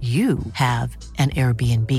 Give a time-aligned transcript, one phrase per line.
[0.00, 1.90] you have an Airbnb.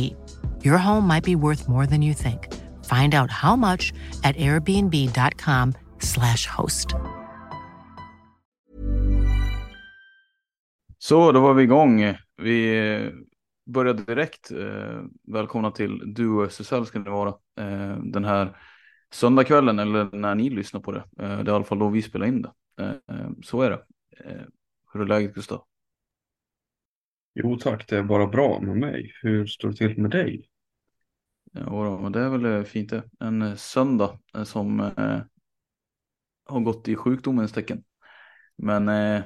[0.64, 2.48] Your home might be worth more than you think.
[2.86, 6.96] Find out how much at airbnb.com slash host.
[10.98, 12.16] Så, då var vi igång.
[12.38, 13.12] Vi eh,
[13.66, 14.52] började direkt.
[14.52, 17.30] Eh, välkomna till Duo SSL ska det vara.
[17.60, 18.58] Eh, den här
[19.14, 21.04] söndagskvällen eller när ni lyssnar på det.
[21.18, 22.52] Det är i alla fall då vi spelar in det.
[23.44, 23.82] Så är det.
[24.94, 25.64] Hur är läget Gustav?
[27.34, 29.12] Jo tack, det är bara bra med mig.
[29.22, 30.50] Hur står det till med dig?
[31.52, 33.04] Ja, men det är väl eh, fint det.
[33.20, 35.20] En eh, söndag eh, som eh,
[36.46, 37.84] har gått i sjukdomens tecken.
[38.56, 39.24] Men eh,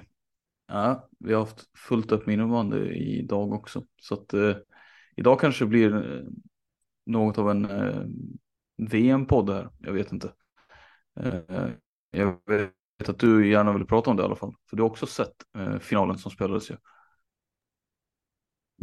[0.67, 3.83] ja, vi har haft fullt upp med innebandy idag också.
[4.01, 4.55] Så att eh,
[5.15, 6.23] idag kanske blir
[7.05, 7.67] något av en
[8.77, 9.69] VM-podd här.
[9.79, 10.33] Jag vet inte.
[12.11, 14.53] jag vet att du gärna vill prata om det i alla fall.
[14.69, 15.33] För du har också sett
[15.81, 16.73] finalen som spelades ju.
[16.73, 16.94] Ja,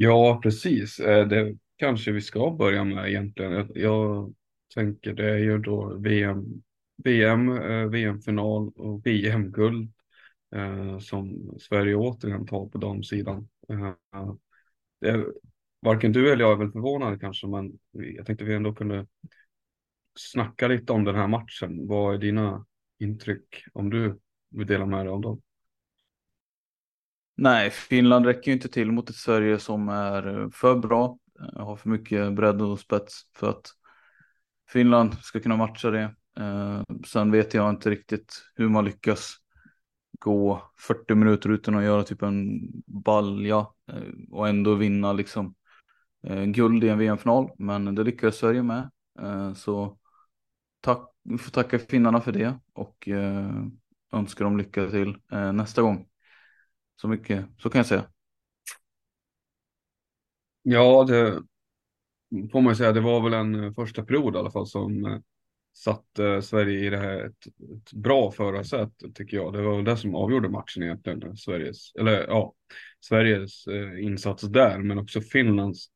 [0.03, 1.01] Ja, precis.
[1.01, 3.71] Eh, det kanske vi ska börja med egentligen.
[3.75, 4.35] Jag
[4.75, 6.63] tänker det är ju då VM,
[6.97, 9.93] VM, eh, VM-final och VM-guld
[10.55, 13.49] eh, som Sverige återigen tar på damsidan.
[13.69, 13.93] Eh,
[15.01, 15.25] det
[15.81, 19.07] varken du eller jag är väl förvånade kanske, men jag tänkte vi ändå kunde
[20.19, 21.87] snacka lite om den här matchen.
[21.87, 22.67] Vad är dina
[22.99, 24.19] intryck om du
[24.51, 25.43] vill dela med dig av dem?
[27.35, 31.77] Nej, Finland räcker ju inte till mot ett Sverige som är för bra, eh, har
[31.77, 33.71] för mycket bredd och spets för att
[34.71, 36.15] Finland ska kunna matcha det.
[36.39, 39.37] Eh, sen vet jag inte riktigt hur man lyckas
[40.21, 45.55] gå 40 minuter utan att göra typ en balja eh, och ändå vinna liksom
[46.27, 47.51] eh, guld i en VM-final.
[47.59, 48.91] Men det lyckades Sverige med.
[49.21, 49.99] Eh, så
[50.81, 53.51] tack, vi får tacka finnarna för det och eh,
[54.13, 55.17] önskar dem lycka till
[55.55, 56.07] nästa gång.
[56.97, 58.05] Så mycket, så kan jag säga.
[60.63, 61.43] Ja, det
[62.53, 62.93] får man ju säga.
[62.93, 65.19] Det var väl en eh, första period i alla fall som eh,
[65.73, 69.53] satte Sverige i det här ett, ett bra förarsätet tycker jag.
[69.53, 71.23] Det var väl det som avgjorde matchen egentligen.
[71.23, 72.55] Eh, Sveriges, eller ja,
[73.01, 75.89] Sveriges eh, insats där, men också Finlands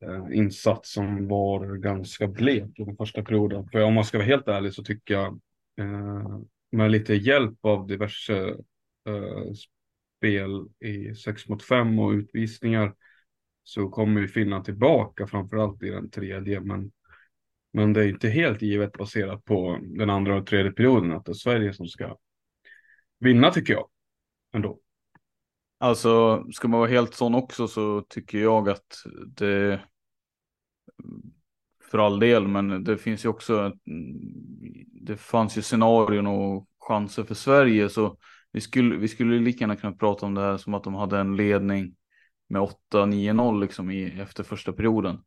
[0.00, 3.68] eh, insats som var ganska blek i den första perioden.
[3.72, 5.40] För om man ska vara helt ärlig så tycker jag
[5.80, 6.38] eh,
[6.72, 8.56] med lite hjälp av diverse
[10.20, 12.94] spel i 6 mot 5 och utvisningar
[13.64, 16.60] så kommer ju Finland tillbaka framförallt i den tredje.
[16.60, 16.92] Men,
[17.72, 21.32] men det är inte helt givet baserat på den andra och tredje perioden att det
[21.32, 22.16] är Sverige som ska
[23.18, 23.88] vinna tycker jag.
[24.52, 24.80] Ändå.
[25.78, 29.80] Alltså ska man vara helt sån också så tycker jag att det
[31.90, 33.74] för all del, men det finns ju också mm,
[35.02, 38.18] det fanns ju scenarion och chanser för Sverige så
[38.52, 41.18] vi skulle, vi skulle lika gärna kunna prata om det här som att de hade
[41.18, 41.96] en ledning
[42.48, 42.62] med
[42.92, 45.18] 8-9-0 liksom i, efter första perioden.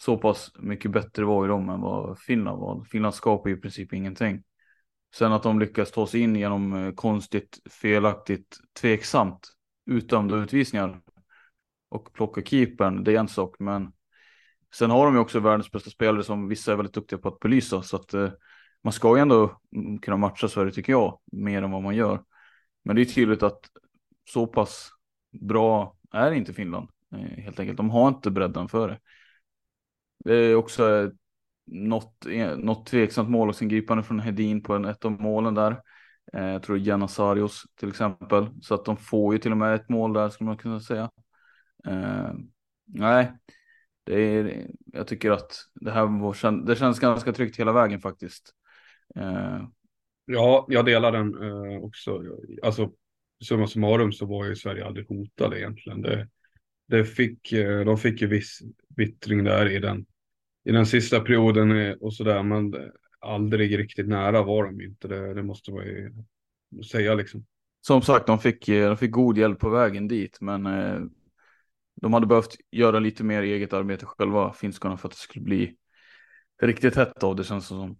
[0.00, 2.84] Så pass mycket bättre var ju de än vad Finland var.
[2.84, 4.42] Finland skapar ju i princip ingenting.
[5.14, 9.48] Sen att de lyckas ta sig in genom eh, konstigt, felaktigt, tveksamt
[9.86, 11.00] utdömda utvisningar
[11.88, 13.92] och plocka keepern, det är en sak, men
[14.74, 17.38] sen har de ju också världens bästa spelare som vissa är väldigt duktiga på att
[17.38, 18.30] belysa, så att eh,
[18.82, 19.60] man ska ju ändå
[20.02, 22.22] kunna matcha Sverige tycker jag, mer än vad man gör.
[22.84, 23.60] Men det är tydligt att
[24.28, 24.90] så pass
[25.40, 26.88] bra är inte Finland.
[27.12, 27.76] Eh, helt enkelt.
[27.76, 28.98] De har inte bredden för det.
[30.24, 31.10] Det är också
[31.66, 35.82] något, eh, något tveksamt målvaktsingripande från Hedin på en, ett av målen där.
[36.32, 38.46] Eh, jag tror Janasarios till exempel.
[38.62, 41.10] Så att de får ju till och med ett mål där skulle man kunna säga.
[41.86, 42.32] Eh,
[42.86, 43.32] nej,
[44.04, 48.54] det är, jag tycker att det här var, det känns ganska tryggt hela vägen faktiskt.
[49.16, 49.62] Eh.
[50.30, 52.22] Ja, jag delar den eh, också.
[52.62, 52.92] Alltså,
[53.44, 56.02] summa summarum så var ju Sverige aldrig hotade egentligen.
[56.02, 56.28] Det,
[56.88, 58.58] det fick, eh, de fick ju viss
[58.96, 60.06] vittring där i den,
[60.64, 62.74] i den sista perioden eh, och sådär, men
[63.20, 65.08] aldrig riktigt nära var de inte.
[65.08, 66.12] Det, det måste man ju
[66.90, 67.44] säga liksom.
[67.80, 71.00] Som sagt, de fick, eh, de fick god hjälp på vägen dit, men eh,
[72.00, 75.76] de hade behövt göra lite mer eget arbete själva, finskarna, för att det skulle bli
[76.62, 77.98] riktigt hett av det känns det som.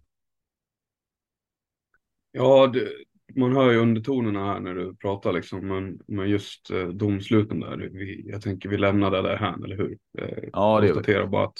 [2.31, 2.91] Ja, det,
[3.35, 7.77] man hör ju undertonerna här när du pratar liksom, men, men just eh, domsluten där,
[7.77, 9.97] vi, jag tänker vi lämnar det där här, eller hur?
[10.17, 11.57] Eh, ja, det konstaterar bara att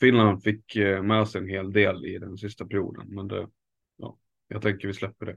[0.00, 3.46] Finland fick eh, med sig en hel del i den sista perioden, men det,
[3.96, 4.18] ja,
[4.48, 5.36] jag tänker vi släpper det.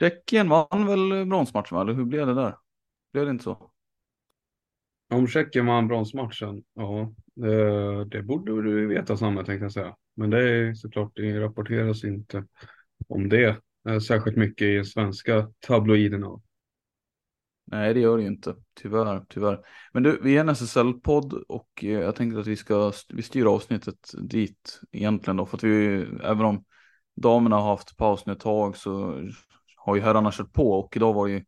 [0.00, 2.56] Tjeckien vann väl bronsmatchen, eller hur blev det där?
[3.12, 3.70] Blev det inte så?
[5.10, 9.96] Om Tjeckien vann bronsmatchen, ja, det, det borde du veta Samme tänkte jag säga.
[10.14, 12.44] Men det är såklart, det rapporteras inte
[13.08, 13.56] om det
[13.88, 16.40] eh, särskilt mycket i svenska tabloiderna.
[17.66, 18.54] Nej, det gör det ju inte.
[18.74, 19.60] Tyvärr, tyvärr.
[19.92, 23.50] Men du, vi är en SSL-podd och eh, jag tänkte att vi ska vi styra
[23.50, 25.46] avsnittet dit egentligen då.
[25.46, 26.64] För att vi, även om
[27.16, 29.22] damerna har haft paus nu ett tag så
[29.76, 31.38] har ju herrarna kört på och idag var ju,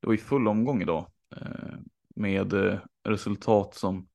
[0.00, 1.06] det var ju full omgång idag.
[1.36, 1.78] Eh,
[2.16, 4.08] med eh, resultat som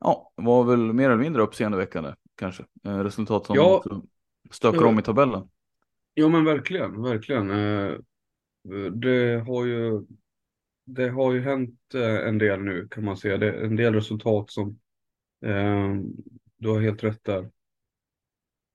[0.00, 2.64] ja, var väl mer eller mindre uppseendeväckande kanske.
[2.84, 3.84] Eh, resultat som ja,
[4.50, 5.48] stökar om i tabellen.
[6.14, 7.48] Ja men verkligen, verkligen.
[8.92, 10.06] Det har ju,
[10.86, 11.94] det har ju hänt
[12.24, 13.36] en del nu kan man säga.
[13.38, 14.78] Det är en del resultat som
[16.56, 17.50] du har helt rätt där.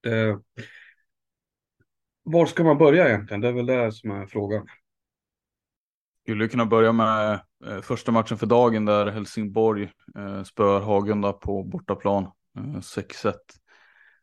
[0.02, 0.40] Det,
[2.32, 3.42] var ska man börja egentligen?
[3.42, 4.68] Det är väl det som är frågan.
[6.24, 11.64] Skulle kunna börja med eh, första matchen för dagen där Helsingborg eh, spöar Hagunda på
[11.64, 13.34] bortaplan eh, Eh, 6-1.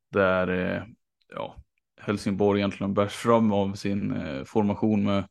[0.09, 0.83] Där eh,
[1.29, 1.57] ja,
[2.01, 5.29] Helsingborg egentligen bärs fram av sin eh, formation med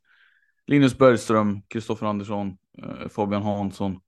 [0.67, 2.57] Linus Bergström, Kristoffer Andersson,
[3.09, 3.99] Fabian Hansson.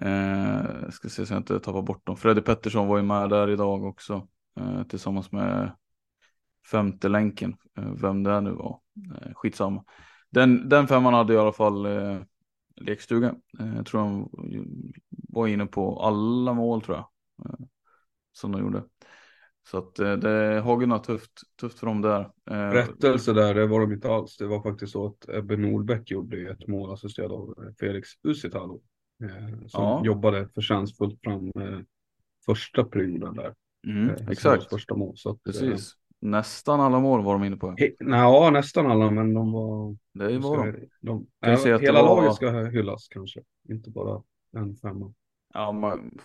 [0.00, 2.16] Eh, ska se så jag inte tappar bort dem.
[2.16, 4.28] Freddy Pettersson var ju med där idag också
[4.60, 5.72] eh, tillsammans med
[6.70, 7.56] femte länken.
[7.78, 8.80] Eh, vem det nu var,
[9.20, 9.84] eh, skitsamma.
[10.30, 12.20] Den, den femman hade i alla fall eh,
[12.76, 13.34] lekstuga.
[13.60, 14.30] Eh, jag tror de
[15.10, 17.06] var inne på alla mål tror jag.
[17.46, 17.66] Eh,
[18.34, 18.84] som de gjorde.
[19.70, 22.30] Så att eh, det Hagen tufft, tufft för dem där.
[22.50, 24.36] Eh, Rättelse där, det var de inte alls.
[24.36, 28.80] Det var faktiskt så att Ebbe Nordbäck gjorde ett mål assisterad av eh, Felix Usitalo.
[29.22, 30.02] Eh, som ja.
[30.04, 31.78] jobbade förtjänstfullt fram eh,
[32.46, 33.54] första perioden där.
[33.86, 34.68] Mm, exakt.
[34.68, 35.16] Första mål.
[35.16, 35.92] Så att, Precis.
[36.20, 37.74] Nästan alla mål var de inne på.
[37.78, 39.96] He, ja, nästan alla, men de var...
[40.12, 40.88] Det var de.
[41.00, 42.16] de ja, hela var...
[42.16, 44.22] laget ska hyllas kanske, inte bara
[44.56, 45.14] en femma.
[45.54, 46.18] Ja, man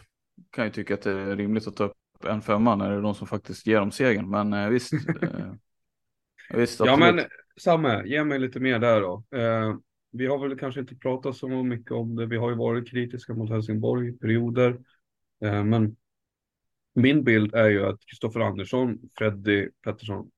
[0.49, 1.93] kan ju tycka att det är rimligt att ta upp
[2.27, 4.93] en femma när det är de som faktiskt ger dem segern, men eh, visst.
[5.21, 5.51] eh,
[6.49, 7.19] visst, Ja, men
[7.59, 9.23] Samme, ge mig lite mer där då.
[9.37, 9.75] Eh,
[10.11, 12.25] vi har väl kanske inte pratat så mycket om det.
[12.25, 14.79] Vi har ju varit kritiska mot Helsingborg i perioder,
[15.43, 15.95] eh, men
[16.93, 20.31] min bild är ju att Kristoffer Andersson, Freddy Pettersson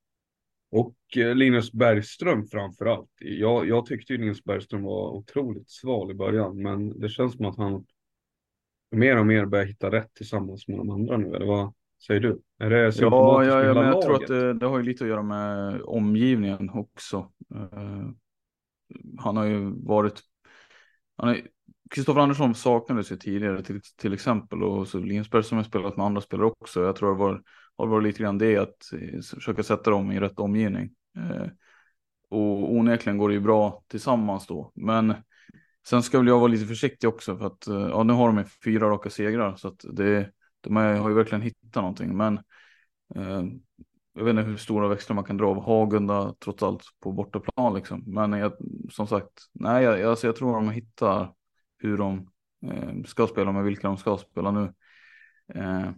[0.72, 3.10] och eh, Linus Bergström framför allt.
[3.20, 7.46] Jag, jag tyckte ju Linus Bergström var otroligt sval i början, men det känns som
[7.46, 7.86] att han
[8.92, 11.74] mer och mer börjar hitta rätt tillsammans med de andra nu, eller vad
[12.08, 12.42] säger du?
[12.60, 15.10] Är det ja, ja, ja men jag tror att det, det, har ju lite att
[15.10, 17.32] göra med omgivningen också.
[17.56, 18.10] Uh,
[19.18, 20.22] han har ju varit,
[21.18, 21.42] han är,
[21.90, 26.06] Kristoffer Andersson saknades ju tidigare till, till exempel och så Lindsberg som har spelat med
[26.06, 26.84] andra spelare också.
[26.84, 27.42] Jag tror det var,
[27.78, 30.90] har varit lite grann det att eh, försöka sätta dem i rätt omgivning.
[31.18, 31.48] Eh,
[32.30, 34.72] och onekligen går det ju bra tillsammans då.
[34.76, 35.14] Men
[35.88, 38.46] sen ska väl jag vara lite försiktig också för att eh, ja, nu har de
[38.64, 42.18] fyra raka segrar så att det, de har ju verkligen hittat någonting.
[42.18, 42.38] Men
[43.16, 43.44] eh,
[44.14, 47.74] jag vet inte hur stora växlar man kan dra av Hagunda trots allt på bortaplan
[47.74, 48.04] liksom.
[48.06, 48.54] Men jag,
[48.92, 51.34] som sagt, nej, jag, alltså jag tror de hittar
[51.78, 52.30] hur de
[52.66, 54.74] eh, ska spela med vilka de ska spela nu.
[55.54, 55.92] Eh,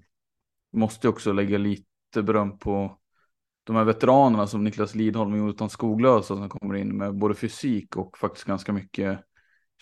[0.74, 3.00] måste också lägga lite beröm på
[3.64, 7.96] de här veteranerna som Niklas Lidholm och Jonathan Skoglösa som kommer in med både fysik
[7.96, 9.20] och faktiskt ganska mycket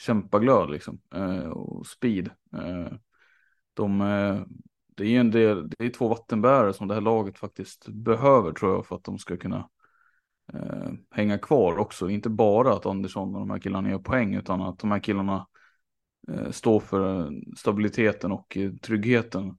[0.01, 2.29] kämpaglöd liksom eh, och speed.
[2.53, 2.93] Eh,
[3.73, 4.41] de, eh,
[4.95, 8.71] det är en del, det är två vattenbärare som det här laget faktiskt behöver tror
[8.71, 9.69] jag för att de ska kunna
[10.53, 12.09] eh, hänga kvar också.
[12.09, 15.47] Inte bara att Andersson och de här killarna gör poäng utan att de här killarna
[16.27, 19.57] eh, för eh, stabiliteten och eh, tryggheten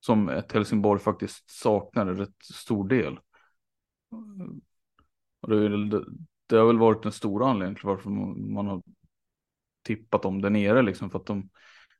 [0.00, 3.18] som ett Helsingborg faktiskt saknar en rätt stor del.
[5.40, 6.04] Och det, det,
[6.46, 8.82] det har väl varit den stora anledningen till varför man har
[9.82, 11.48] tippat dem där nere liksom för att de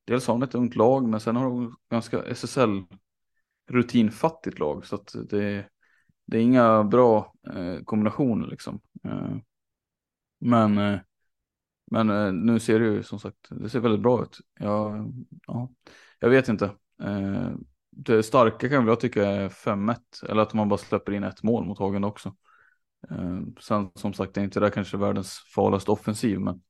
[0.04, 2.82] dels har de ett ungt lag men sen har de ganska SSL
[3.70, 5.68] rutinfattigt lag så att det,
[6.26, 8.80] det är inga bra eh, kombinationer liksom.
[9.04, 9.36] Eh,
[10.40, 11.00] men eh,
[11.92, 14.38] men eh, nu ser det ju som sagt, det ser väldigt bra ut.
[14.58, 15.12] Jag,
[15.46, 15.70] ja,
[16.18, 16.64] jag vet inte.
[17.02, 17.50] Eh,
[17.90, 19.96] det starka kan jag tycka är 5-1
[20.28, 22.34] eller att man bara släpper in ett mål mot Hagen också.
[23.10, 26.62] Eh, sen som sagt, det är inte det kanske världens farligaste offensiv, men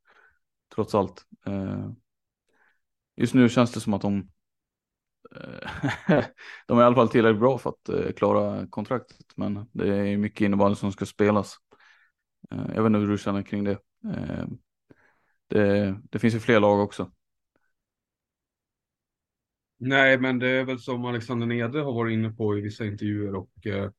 [0.75, 1.26] trots allt.
[1.47, 1.91] Eh,
[3.17, 4.29] just nu känns det som att de
[5.37, 5.69] eh,
[6.67, 10.17] de är i alla fall tillräckligt bra för att eh, klara kontraktet, men det är
[10.17, 11.57] mycket innebandy som ska spelas.
[12.50, 13.79] Jag vet inte hur du känner kring det.
[15.47, 17.11] Det, det finns ju fler lag också.
[19.85, 23.35] Nej, men det är väl som Alexander Nede har varit inne på i vissa intervjuer
[23.35, 23.91] och eh,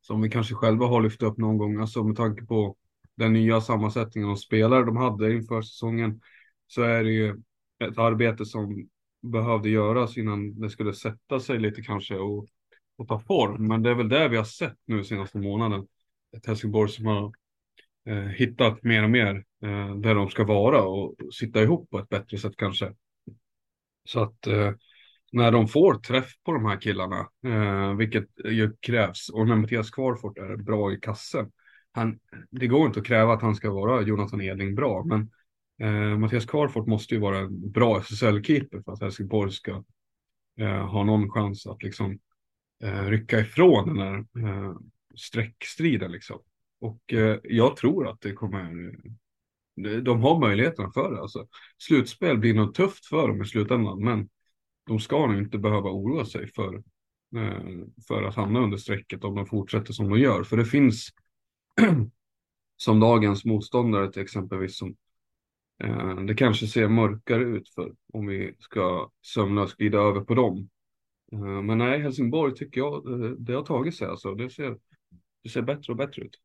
[0.00, 2.76] som vi kanske själva har lyft upp någon gång, alltså med tanke på
[3.22, 6.20] den nya sammansättningen av spelare de hade inför säsongen
[6.66, 7.42] så är det ju
[7.84, 8.88] ett arbete som
[9.22, 12.46] behövde göras innan det skulle sätta sig lite kanske och,
[12.96, 13.68] och ta form.
[13.68, 15.86] Men det är väl det vi har sett nu senaste månaden.
[16.36, 17.32] Ett Helsingborg som har
[18.08, 22.08] eh, hittat mer och mer eh, där de ska vara och sitta ihop på ett
[22.08, 22.94] bättre sätt kanske.
[24.04, 24.72] Så att eh,
[25.32, 29.90] när de får träff på de här killarna, eh, vilket ju krävs, och när Mattias
[29.90, 31.50] Kvarfort är bra i kassen,
[31.92, 32.18] han,
[32.50, 35.30] det går inte att kräva att han ska vara Jonathan Edling bra, men
[35.82, 39.84] eh, Mattias Kvarfort måste ju vara en bra SSL-keeper för att Helsingborg ska
[40.60, 42.18] eh, ha någon chans att liksom
[42.82, 44.76] eh, rycka ifrån den här eh,
[45.14, 46.38] streckstriden liksom.
[46.80, 48.92] Och eh, jag tror att det kommer,
[50.02, 51.46] de har möjligheterna för det alltså.
[51.78, 54.28] Slutspel blir nog tufft för dem i slutändan, men
[54.86, 56.74] de ska nog inte behöva oroa sig för,
[57.36, 60.44] eh, för att hamna under strecket om de fortsätter som de gör.
[60.44, 61.08] För det finns,
[62.76, 64.96] som dagens motståndare till exempelvis, som,
[65.84, 70.68] eh, det kanske ser mörkare ut för om vi ska sömnlöst glida över på dem.
[71.32, 73.04] Eh, men nej, Helsingborg tycker jag,
[73.38, 74.34] det har tagit sig alltså.
[74.34, 74.78] Det ser,
[75.42, 76.38] det ser bättre och bättre ut.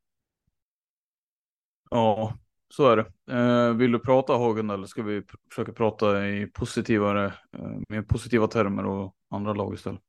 [1.89, 2.37] Ja,
[2.69, 3.33] så är det.
[3.33, 8.47] Eh, vill du prata Hagen eller ska vi försöka prata i positivare, eh, med positiva
[8.47, 10.01] termer och andra lag istället?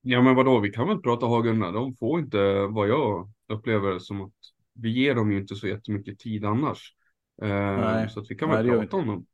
[0.00, 1.60] Ja men vadå, vi kan väl prata Hagen.
[1.60, 4.32] De får inte vad jag upplever som att
[4.74, 6.94] vi ger dem ju inte så jättemycket tid annars.
[7.42, 8.10] Eh, Nej.
[8.10, 9.26] Så att vi kan väl Nej, prata om dem.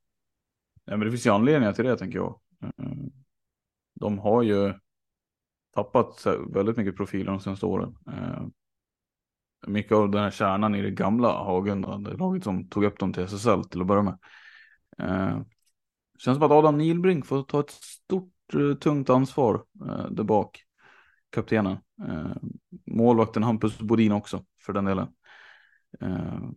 [0.87, 2.41] Nej men det finns ju anledningar till det tänker jag.
[2.63, 2.95] Eh,
[3.95, 4.75] de har ju
[5.75, 7.97] tappat väldigt mycket profiler de senaste åren.
[8.07, 8.47] Eh,
[9.67, 13.13] mycket av den här kärnan i det gamla Hagunda, det laget som tog upp dem
[13.13, 14.19] till SSL till att börja med.
[16.19, 18.33] Känns som att Adam Nilbrink får ta ett stort,
[18.81, 19.65] tungt ansvar
[20.11, 20.65] där bak,
[21.31, 21.77] kaptenen.
[22.03, 22.37] Eh,
[22.87, 25.09] målvakten Hampus Bodin också, för den delen.
[26.01, 26.51] Eh,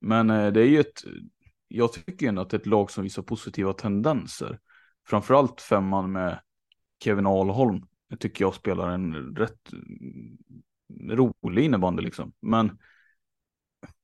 [0.00, 1.02] men eh, det är ju ett,
[1.68, 4.58] jag tycker ändå att det är ett lag som visar positiva tendenser.
[5.06, 6.40] Framförallt femman med
[7.04, 7.86] Kevin Alholm
[8.18, 9.70] tycker jag spelar en rätt
[11.10, 12.32] rolig innebandy liksom.
[12.40, 12.78] Men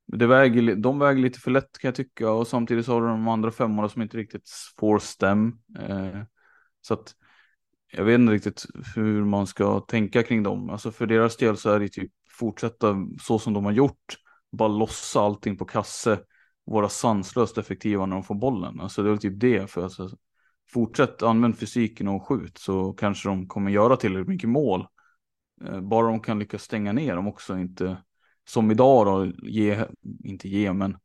[0.07, 3.07] det väger, de väger lite för lätt kan jag tycka och samtidigt så har du
[3.07, 5.59] de andra femmorna som inte riktigt får stäm.
[5.79, 6.21] Eh,
[6.81, 7.15] så att
[7.91, 8.65] jag vet inte riktigt
[8.95, 10.69] hur man ska tänka kring dem.
[10.69, 14.17] Alltså för deras del så är det typ fortsätta så som de har gjort.
[14.51, 16.19] Bara lossa allting på kasse.
[16.65, 18.79] Vara sanslöst effektiva när de får bollen.
[18.79, 19.71] Alltså det är väl typ det.
[19.71, 20.09] För alltså,
[20.69, 24.87] fortsätt använd fysiken och skjut så kanske de kommer göra tillräckligt mycket mål.
[25.65, 27.97] Eh, bara de kan lyckas stänga ner dem också, inte
[28.47, 29.85] som idag då, ge,
[30.23, 30.97] inte ge, men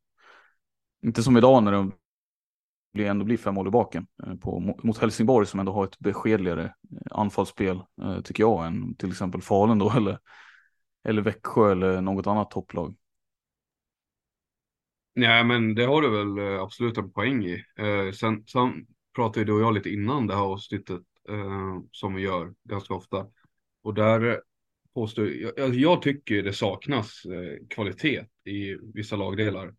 [1.03, 1.93] inte som idag när de
[2.93, 5.99] blir, ändå blir fem mål i baken eh, på, mot Helsingborg som ändå har ett
[5.99, 6.71] beskedligare eh,
[7.11, 10.19] anfallsspel, eh, tycker jag, än till exempel Falun då, eller,
[11.09, 12.97] eller Växjö eller något annat topplag.
[15.15, 17.65] Nej, men det har du väl absolut en poäng i.
[17.79, 22.23] Eh, sen, sen pratade du och jag lite innan det här avsnittet eh, som vi
[22.23, 23.27] gör ganska ofta
[23.83, 24.41] och där
[24.95, 29.75] påstår jag, jag tycker det saknas eh, kvalitet i vissa lagdelar.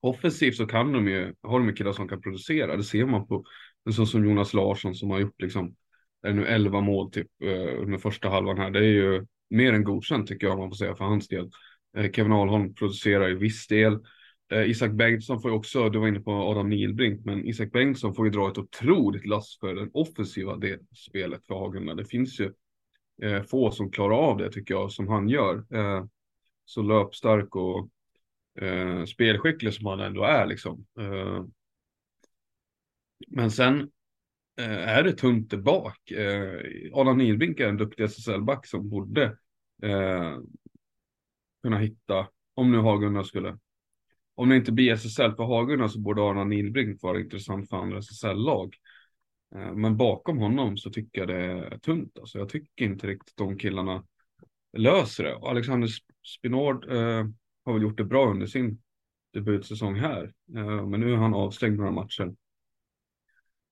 [0.00, 3.44] Offensivt så kan de ju, har de killar som kan producera, det ser man på
[3.84, 5.74] en sån som Jonas Larsson som har gjort liksom,
[6.22, 8.70] är nu 11 mål typ eh, under första halvan här.
[8.70, 11.50] Det är ju mer än godkänt tycker jag man får säga för hans del.
[11.96, 13.98] Eh, Kevin Ahlholm producerar i viss del.
[14.52, 18.14] Eh, Isak Bengtsson får ju också, du var inne på Adam Nilbrink, men Isak Bengtsson
[18.14, 21.94] får ju dra ett otroligt lass för den offensiva del, spelet för Hagunda.
[21.94, 22.52] Det finns ju
[23.50, 25.64] få som klarar av det tycker jag, som han gör.
[26.64, 27.88] Så löpstark och
[28.60, 30.86] eh, spelskicklig som han ändå är liksom.
[31.00, 31.44] Eh,
[33.28, 33.90] Men sen
[34.58, 36.10] eh, är det tunt där bak.
[36.10, 36.60] Eh,
[36.92, 39.24] Adam Nilbrink är en duktig SSL-back som borde
[39.82, 40.38] eh,
[41.62, 43.58] kunna hitta, om nu Hagunda skulle,
[44.34, 47.98] om det inte blir SSL för Hagunda så borde Adam Nilbrink vara intressant för andra
[47.98, 48.76] SSL-lag.
[49.54, 51.36] Eh, men bakom honom så tycker jag det
[51.74, 52.18] är tunt.
[52.18, 54.04] Alltså jag tycker inte riktigt de killarna
[54.76, 55.36] löser det.
[55.36, 55.88] Alexander
[56.38, 57.24] Spinord eh,
[57.64, 58.82] har väl gjort det bra under sin
[59.32, 60.32] debutsäsong här.
[60.56, 62.34] Eh, men nu är han avstängd några matcher.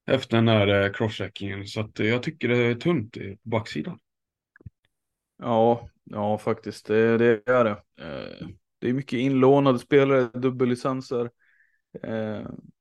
[0.07, 1.67] Efter den där eh, crosscheckingen.
[1.67, 3.99] Så att, eh, jag tycker det är tunt på backsidan.
[5.39, 6.87] Ja, ja faktiskt.
[6.87, 7.83] Det, det är det.
[8.81, 11.31] Det är mycket inlånade spelare, dubbellicenser.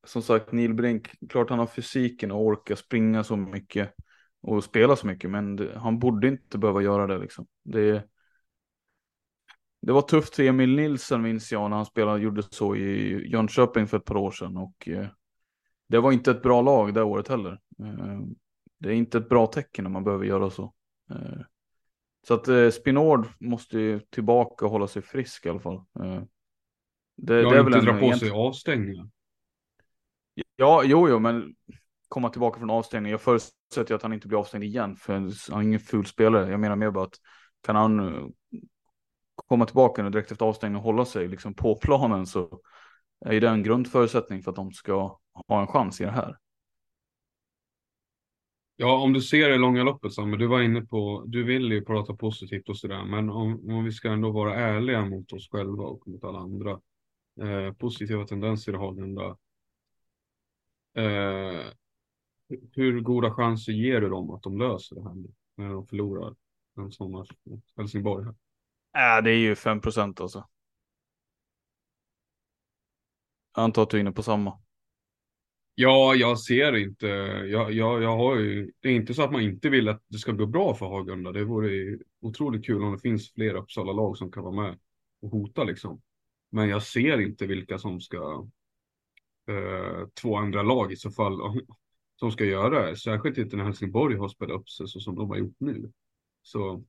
[0.06, 3.94] Som sagt, Neil Brink, klart han har fysiken och orkar springa så mycket
[4.42, 7.48] och spela så mycket, men det, han borde inte behöva göra det liksom.
[7.64, 8.04] Det,
[9.82, 13.88] det var tufft för Emil Nilsson minns jag när han spelade, gjorde så i Jönköping
[13.88, 15.08] för ett par år sedan och eh,
[15.90, 17.52] det var inte ett bra lag det året heller.
[17.80, 18.20] Eh,
[18.80, 20.74] det är inte ett bra tecken när man behöver göra så.
[21.12, 21.42] Eh,
[22.28, 25.76] så att eh, Spinord måste ju tillbaka och hålla sig frisk i alla fall.
[25.76, 26.22] Eh,
[27.18, 29.10] det, jag det är inte dra på sig avstängningar.
[30.56, 31.56] Ja, jo, jo, men
[32.08, 33.12] komma tillbaka från avstängning.
[33.12, 36.52] Jag förutsätter att han inte blir avstängd igen, för han är ingen ful spelare.
[36.52, 37.18] Jag menar mer bara att
[37.62, 38.00] kan han
[39.48, 42.62] komma tillbaka nu direkt efter avstängning och hålla sig liksom på planen så
[43.26, 46.38] är det en grundförutsättning för att de ska ha en chans i det här.
[48.80, 51.86] Ja, om du ser det långa loppet, Samme, du var inne på, du vill ju
[51.86, 55.84] prata positivt och sådär, men om, om vi ska ändå vara ärliga mot oss själva
[55.84, 56.72] och mot alla andra,
[57.42, 59.36] eh, positiva tendenser i där.
[60.98, 61.66] Eh,
[62.72, 66.36] hur goda chanser ger du dem att de löser det här nu, när de förlorar
[66.78, 68.26] en sån match mot Helsingborg?
[68.26, 68.36] Här?
[68.96, 70.48] Äh, det är ju 5 procent alltså.
[73.56, 74.60] Jag antar att du är inne på samma.
[75.76, 77.08] Ja, jag ser inte.
[77.48, 80.18] Jag, jag, jag har ju, det är inte så att man inte vill att det
[80.18, 81.32] ska gå bra för Hagunda.
[81.32, 84.80] Det vore otroligt kul om det finns fler Uppsala-lag som kan vara med
[85.22, 86.02] och hota liksom.
[86.50, 88.48] Men jag ser inte vilka som ska,
[89.48, 91.62] eh, två andra lag i så fall,
[92.20, 92.98] som ska göra det.
[92.98, 95.92] Särskilt inte när Helsingborg har spelat upp sig så som de har gjort nu.
[96.42, 96.84] Så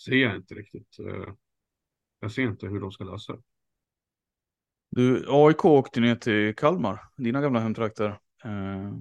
[0.00, 0.98] ser jag inte riktigt.
[0.98, 1.34] Eh,
[2.20, 3.42] jag ser inte hur de ska lösa det.
[4.90, 8.18] Du, AIK åkte ner till Kalmar, dina gamla hemtrakter.
[8.44, 8.92] Eh,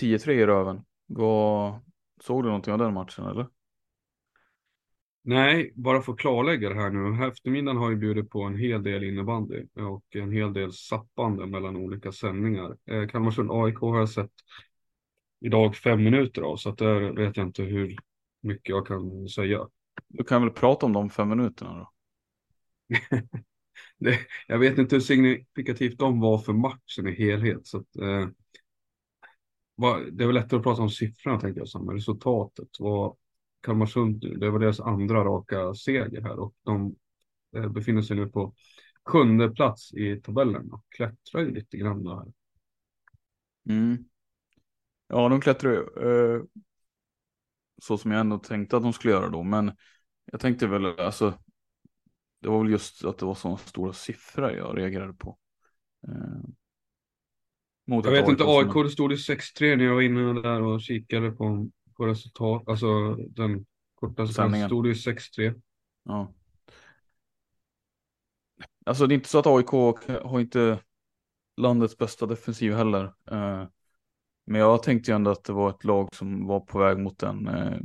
[0.00, 0.84] 10-3 i röven.
[1.06, 1.80] Vad,
[2.20, 3.46] såg du någonting av den matchen eller?
[5.26, 7.26] Nej, bara för att klarlägga det här nu.
[7.26, 11.76] Eftermiddagen har ju bjudit på en hel del innebandy och en hel del sappande mellan
[11.76, 12.76] olika sändningar.
[12.86, 14.32] Eh, Kalmarsund AIK har jag sett
[15.40, 17.96] idag fem minuter av, så att där vet jag inte hur
[18.40, 19.68] mycket jag kan säga.
[20.16, 21.90] Du kan väl prata om de fem minuterna då?
[23.98, 27.66] det, jag vet inte hur signifikativt de var för matchen i helhet.
[27.66, 28.28] Så att, eh,
[29.74, 32.68] var, det är väl lättare att prata om siffrorna tänker jag, som resultatet.
[32.78, 33.16] Var
[33.60, 36.96] Kalmarsund, det var deras andra raka seger här och de
[37.56, 38.54] eh, befinner sig nu på
[39.04, 42.32] sjunde plats i tabellen och klättrar ju lite grann här.
[43.68, 44.04] Mm.
[45.08, 45.78] Ja, de klättrar ju.
[45.78, 46.42] Eh,
[47.82, 49.72] så som jag ändå tänkte att de skulle göra då, men
[50.24, 51.38] jag tänkte väl alltså
[52.44, 55.38] det var väl just att det var så stora siffror jag reagerade på.
[56.08, 56.50] Eh,
[57.84, 61.30] jag vet inte, AIK det stod i 6-3 när jag var inne där och kikade
[61.30, 62.68] på, på resultat.
[62.68, 65.60] Alltså den korta sändningen stod det i 6-3.
[66.04, 66.32] Ja.
[68.86, 69.70] Alltså det är inte så att AIK
[70.22, 70.78] har inte
[71.56, 73.04] landets bästa defensiv heller.
[73.30, 73.66] Eh,
[74.46, 77.22] men jag tänkte ju ändå att det var ett lag som var på väg mot
[77.22, 77.78] en eh,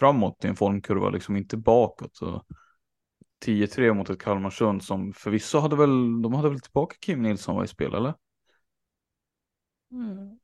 [0.00, 2.16] framåt i en formkurva, liksom inte bakåt.
[2.16, 2.44] Så
[3.46, 7.64] 10-3 mot ett Kalmarsund som förvisso hade väl, de hade väl tillbaka Kim Nilsson var
[7.64, 8.14] i spel eller?
[9.92, 10.38] Mm.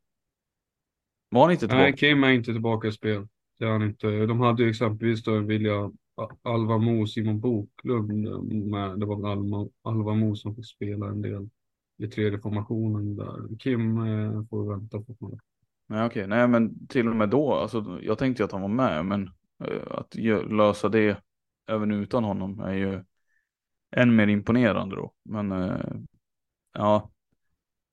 [1.29, 1.83] Var han inte tillbaka?
[1.83, 3.29] Nej, Kim är inte tillbaka i spel.
[3.59, 4.27] Det är han inte.
[4.27, 5.90] De hade ju exempelvis då Vilja
[6.42, 8.12] Alva Mo, Simon Boklund
[8.71, 9.01] med.
[9.01, 11.49] Det var väl Alva, Alva Mo som fick spela en del
[11.99, 13.59] i tredje formationen där.
[13.59, 15.38] Kim eh, får vänta på.
[15.87, 19.07] Nej okej, nej men till och med då, alltså jag tänkte att han var med,
[19.07, 19.31] men
[19.64, 20.14] Eh, att
[20.51, 21.23] lösa det
[21.69, 23.05] även utan honom är ju
[23.97, 25.12] än mer imponerande då.
[25.25, 25.81] Men eh,
[26.73, 27.11] ja,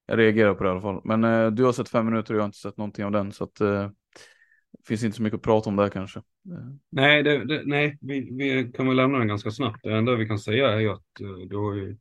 [0.06, 1.00] jag reagerar på det i alla fall.
[1.04, 3.32] Men eh, du har sett fem minuter och jag har inte sett någonting av den
[3.32, 3.90] så att eh,
[4.72, 6.18] det finns inte så mycket att prata om där kanske.
[6.18, 6.74] Eh.
[6.90, 9.80] Nej, det, det, nej vi, vi, kan väl lämna den ganska snabbt.
[9.82, 11.96] Det enda vi kan säga är ju att eh, du har ju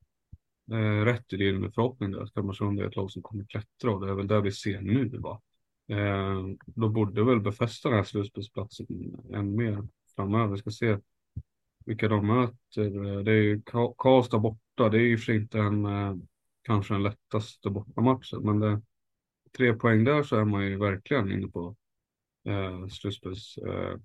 [1.06, 2.21] rätt i din förhoppning där.
[2.21, 4.82] Att Kalmarsund är ett lag som kommer klättra och det är väl det vi ser
[4.82, 5.17] nu.
[5.17, 5.41] Va?
[5.87, 8.87] Eh, då borde väl befästa den här slutspelsplatsen
[9.33, 10.51] än mer framöver.
[10.51, 10.97] Vi ska se
[11.85, 13.23] vilka de möter.
[13.23, 13.61] Det är ju
[13.97, 14.89] Karlstad borta.
[14.89, 16.15] Det är ju för sig inte en, eh,
[16.61, 18.81] kanske den lättaste bortamatchen, men det,
[19.57, 21.75] tre poäng där så är man ju verkligen inne på
[22.45, 23.57] eh, slutspels...
[23.57, 23.97] Eh,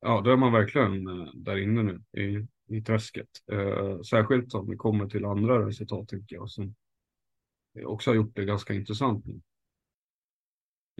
[0.00, 3.28] ja, då är man verkligen eh, där inne nu i, i träsket.
[3.52, 6.74] Eh, särskilt om vi kommer till andra resultat tycker jag som
[7.84, 9.40] också har gjort det ganska intressant nu.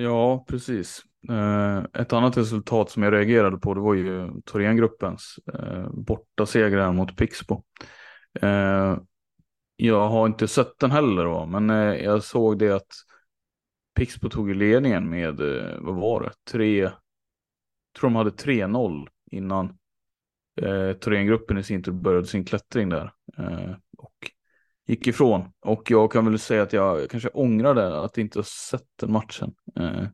[0.03, 1.03] Ja, precis.
[1.29, 6.93] Eh, ett annat resultat som jag reagerade på det var ju Thorengruppens eh, borta seger
[6.93, 7.63] mot Pixbo.
[8.41, 8.99] Eh,
[9.77, 12.93] jag har inte sett den heller då, men eh, jag såg det att
[13.95, 15.37] Pixbo tog ledningen med,
[15.81, 16.93] vad var det, tre, jag
[17.99, 19.79] tror de hade 3-0 innan
[20.61, 23.13] eh, Thorengruppen i sin tur började sin klättring där.
[23.99, 24.31] Och
[24.87, 25.53] gick ifrån.
[25.61, 29.13] Och jag kan väl säga att jag kanske ångrar det, att inte ha sett den
[29.13, 29.55] matchen.
[29.77, 30.05] Eh,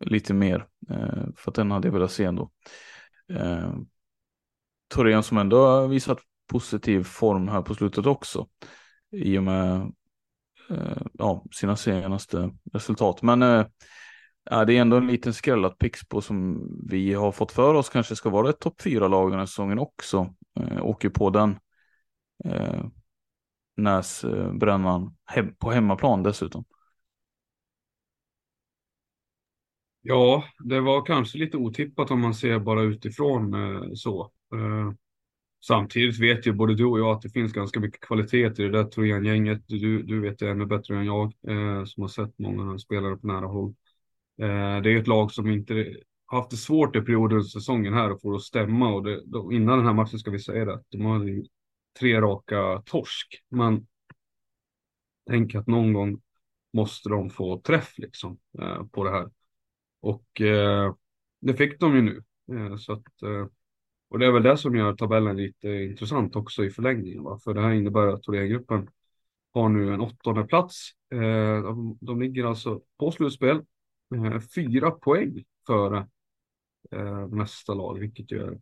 [0.00, 0.66] lite mer.
[0.90, 2.50] Eh, för att den hade jag velat se ändå.
[3.32, 3.74] Eh,
[4.88, 8.46] Torén som ändå har visat positiv form här på slutet också.
[9.10, 9.92] I och med
[10.70, 13.22] eh, ja, sina senaste resultat.
[13.22, 13.66] Men eh,
[14.44, 18.16] det är ändå en liten skräll att Pixbo som vi har fått för oss kanske
[18.16, 20.34] ska vara ett topp fyra lag den här säsongen också.
[20.60, 21.58] Eh, åker på den
[22.44, 22.84] eh,
[23.76, 26.64] näsbrännan hem, på hemmaplan dessutom.
[30.02, 34.30] Ja, det var kanske lite otippat om man ser bara utifrån eh, så.
[34.54, 34.92] Eh,
[35.66, 38.70] samtidigt vet ju både du och jag att det finns ganska mycket kvalitet i det
[38.70, 39.62] där Trojan-gänget.
[39.66, 43.26] Du, du vet det ännu bättre än jag eh, som har sett många spelare på
[43.26, 43.74] nära håll.
[44.40, 48.12] Eh, det är ett lag som inte haft det svårt i perioder under säsongen här
[48.12, 50.82] och får att stämma och det, då, innan den här matchen ska vi säga det
[50.90, 51.42] de hade
[52.00, 53.42] tre raka torsk.
[53.48, 53.86] Men
[55.30, 56.20] tänk att någon gång
[56.72, 59.30] måste de få träff liksom eh, på det här.
[60.00, 60.94] Och eh,
[61.40, 62.22] det fick de ju nu.
[62.52, 63.46] Eh, så att, eh,
[64.08, 67.22] och det är väl det som gör tabellen lite intressant också i förlängningen.
[67.22, 67.38] Va?
[67.44, 68.88] För det här innebär att Thorengruppen
[69.52, 70.90] har nu en åttonde plats.
[71.12, 73.56] Eh, de, de ligger alltså på slutspel
[74.14, 76.08] eh, fyra poäng före
[76.90, 78.60] eh, nästa lag, vilket ju är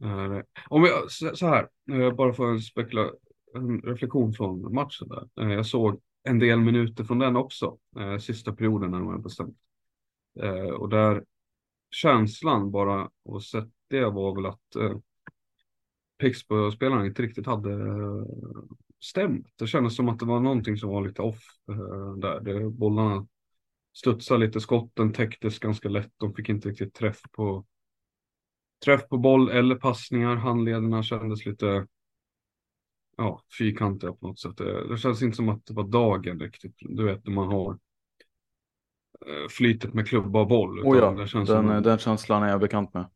[0.00, 3.10] gör om jag, så här, eh, bara för en, spekula,
[3.54, 5.28] en reflektion från matchen där.
[5.40, 9.18] Eh, jag såg en del minuter från den också, eh, sista perioden när de var
[9.18, 9.56] bestämt.
[10.78, 11.24] Och där
[11.90, 15.00] känslan bara och sett det var väl att
[16.18, 17.78] Pixbo-spelarna inte riktigt hade
[19.00, 19.46] stämt.
[19.58, 21.42] Det kändes som att det var någonting som var lite off
[22.16, 22.40] där.
[22.40, 23.26] Det, bollarna
[23.96, 26.12] studsade lite, skotten täcktes ganska lätt.
[26.16, 27.66] De fick inte riktigt träff på
[28.84, 30.36] träff på boll eller passningar.
[30.36, 31.86] Handlederna kändes lite
[33.16, 34.56] ja, fyrkantiga på något sätt.
[34.56, 36.76] Det, det känns inte som att det var dagen riktigt.
[36.78, 37.78] Du vet när man har
[39.26, 40.80] Eh, flytet med klubba och boll.
[40.80, 41.82] Oh ja, den, som...
[41.82, 43.10] den känslan är jag bekant med.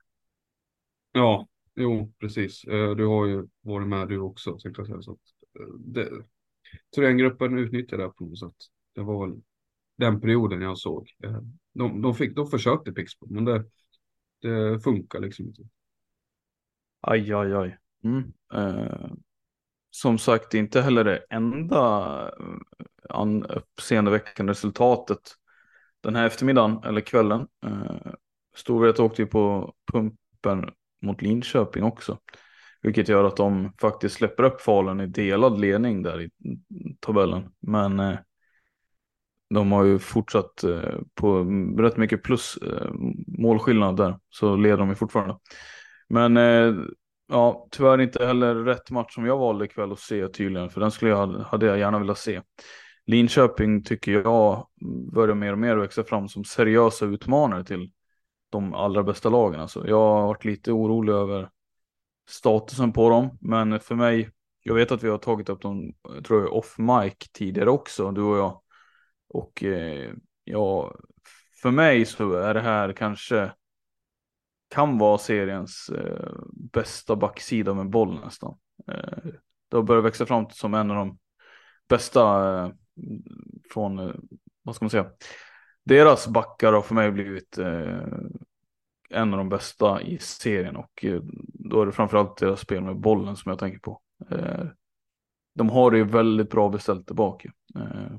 [1.13, 2.65] Ja, jo, precis.
[2.65, 5.03] Eh, du har ju varit med du också, tänkte jag säga.
[5.03, 6.11] Så eh, det,
[6.95, 8.57] Thorengruppen utnyttjade det på något sätt.
[8.95, 9.41] Det var väl
[9.99, 11.09] den perioden jag såg.
[11.73, 13.65] De, de, fick, de försökte Pixbo, men det,
[14.43, 15.63] det funkar liksom inte.
[17.01, 17.79] Aj, aj, aj.
[18.05, 18.33] Mm.
[18.55, 19.13] Eh,
[19.91, 22.23] som sagt, inte heller det enda
[23.11, 25.37] eh, uppseendeväckande resultatet
[26.01, 27.47] den här eftermiddagen eller kvällen.
[27.65, 28.13] Eh,
[28.55, 30.71] Storvreta åkte ju på pumpen
[31.03, 32.19] mot Linköping också.
[32.83, 36.31] Vilket gör att de faktiskt släpper upp Falun i delad ledning där i
[37.01, 37.51] tabellen.
[37.61, 38.19] Men eh,
[39.55, 41.45] de har ju fortsatt eh, på
[41.79, 42.91] rätt mycket plus eh,
[43.39, 44.19] målskillnad där.
[44.31, 45.39] Så leder de ju fortfarande.
[46.09, 46.75] Men eh,
[47.29, 50.71] ja, tyvärr inte heller rätt match som jag valde ikväll att se tydligen.
[50.71, 52.41] För den skulle jag, hade jag gärna velat se.
[53.07, 54.67] Linköping tycker jag
[55.13, 57.91] börjar mer och mer växa fram som seriösa utmanare till
[58.51, 59.61] de allra bästa lagen.
[59.61, 61.51] Alltså, jag har varit lite orolig över
[62.29, 64.31] statusen på dem, men för mig,
[64.63, 65.93] jag vet att vi har tagit upp dem,
[66.27, 68.62] tror jag, off mic tidigare också, du och jag.
[69.33, 70.13] Och eh,
[70.45, 70.95] ja,
[71.63, 73.53] för mig så är det här kanske
[74.69, 78.59] kan vara seriens eh, bästa backsida med boll nästan.
[78.89, 79.33] Eh,
[79.69, 81.19] det har börjat växa fram som en av de
[81.89, 82.71] bästa eh,
[83.73, 84.15] från, eh,
[84.63, 85.11] vad ska man säga,
[85.85, 88.03] deras backar har för mig blivit eh,
[89.11, 91.21] en av de bästa i serien och eh,
[91.55, 94.01] då är det framförallt deras spel med bollen som jag tänker på.
[94.31, 94.67] Eh,
[95.55, 97.53] de har det ju väldigt bra beställt tillbaka.
[97.75, 98.19] Eh,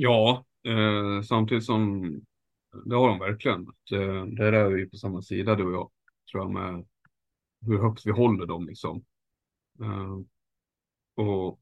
[0.00, 0.04] Eh.
[0.04, 2.02] Ja, eh, samtidigt som
[2.84, 3.66] det har de verkligen.
[3.90, 5.90] Det, där är vi på samma sida du och jag,
[6.30, 6.86] tror jag, med
[7.66, 9.04] hur högt vi håller dem liksom.
[11.16, 11.60] och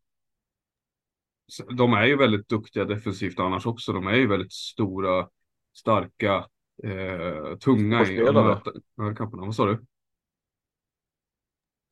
[1.76, 3.92] de är ju väldigt duktiga defensivt annars också.
[3.92, 5.28] De är ju väldigt stora,
[5.76, 6.46] starka,
[6.82, 8.16] eh, tunga i
[8.96, 9.44] närkamperna.
[9.44, 9.84] Vad sa du?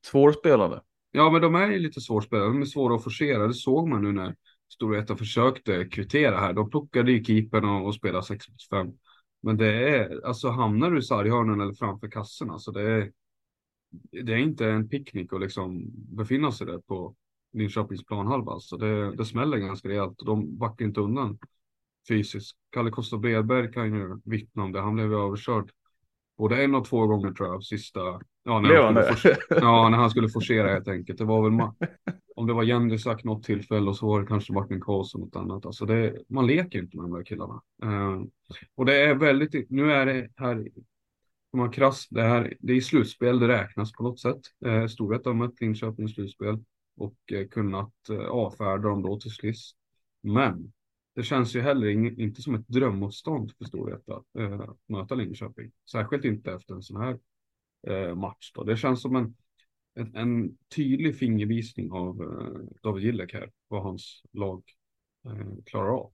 [0.05, 0.81] Svårspelade.
[1.11, 2.49] Ja, men de är ju lite svårspelade.
[2.49, 3.47] De är svåra att forcera.
[3.47, 4.35] Det såg man nu när
[4.69, 6.53] Storvreta försökte kvittera här.
[6.53, 8.93] De plockade ju keepern och, och spelade 6 mot 5.
[9.41, 13.11] Men det är, alltså hamnar du i sarghörnen eller framför kassorna så det är,
[14.11, 17.15] det är inte en picknick att liksom befinna sig där på
[17.53, 18.51] Linköpings planhalva.
[18.51, 21.37] Alltså det, det smäller ganska rejält och de backar inte undan
[22.07, 22.57] fysiskt.
[22.69, 24.81] Kalle Kosta Bredberg kan ju vittna om det.
[24.81, 25.71] Han blev överkörd
[26.37, 28.21] både en och två gånger tror jag, sista.
[28.47, 31.17] Ja, när, han skulle, forcera, ja, när han skulle forcera helt enkelt.
[31.17, 31.69] Det var väl
[32.35, 35.65] om det var Jendisak något tillfälle och så var det kanske Martin Karlsson något annat.
[35.65, 37.61] Alltså det, man leker inte med de där killarna.
[37.83, 38.23] Uh,
[38.75, 40.67] och det är väldigt, nu är det här,
[41.51, 44.41] om man krass, det här, det är slutspel det räknas på något sätt.
[44.65, 46.59] Uh, Storvreta har mött Linköping i slutspel
[46.97, 49.77] och uh, kunnat uh, avfärda dem då till sist.
[50.23, 50.71] Men
[51.15, 55.71] det känns ju heller in, inte som ett drömmotstånd för Storvreta eh, att möta Linköping.
[55.91, 57.17] Särskilt inte efter en sån här
[57.87, 58.51] Eh, match.
[58.53, 58.63] Då.
[58.63, 59.35] Det känns som en,
[59.95, 64.63] en, en tydlig fingervisning av eh, David Gillek här, vad hans lag
[65.25, 66.11] eh, klarar av.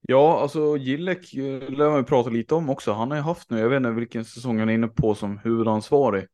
[0.00, 2.92] Ja, alltså Gillek eh, lär man prata lite om också.
[2.92, 5.38] Han har ju haft nu, jag vet inte vilken säsong han är inne på som
[5.38, 6.26] huvudansvarig.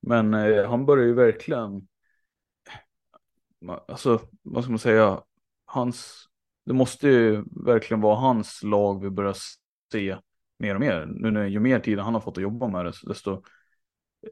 [0.00, 1.88] Men eh, han börjar ju verkligen,
[3.88, 5.22] alltså vad ska man säga,
[5.64, 6.28] hans
[6.64, 9.36] det måste ju verkligen vara hans lag vi börjar
[9.92, 10.16] se
[10.58, 11.06] mer och mer.
[11.06, 13.42] Nu när ju mer tid han har fått att jobba med det, desto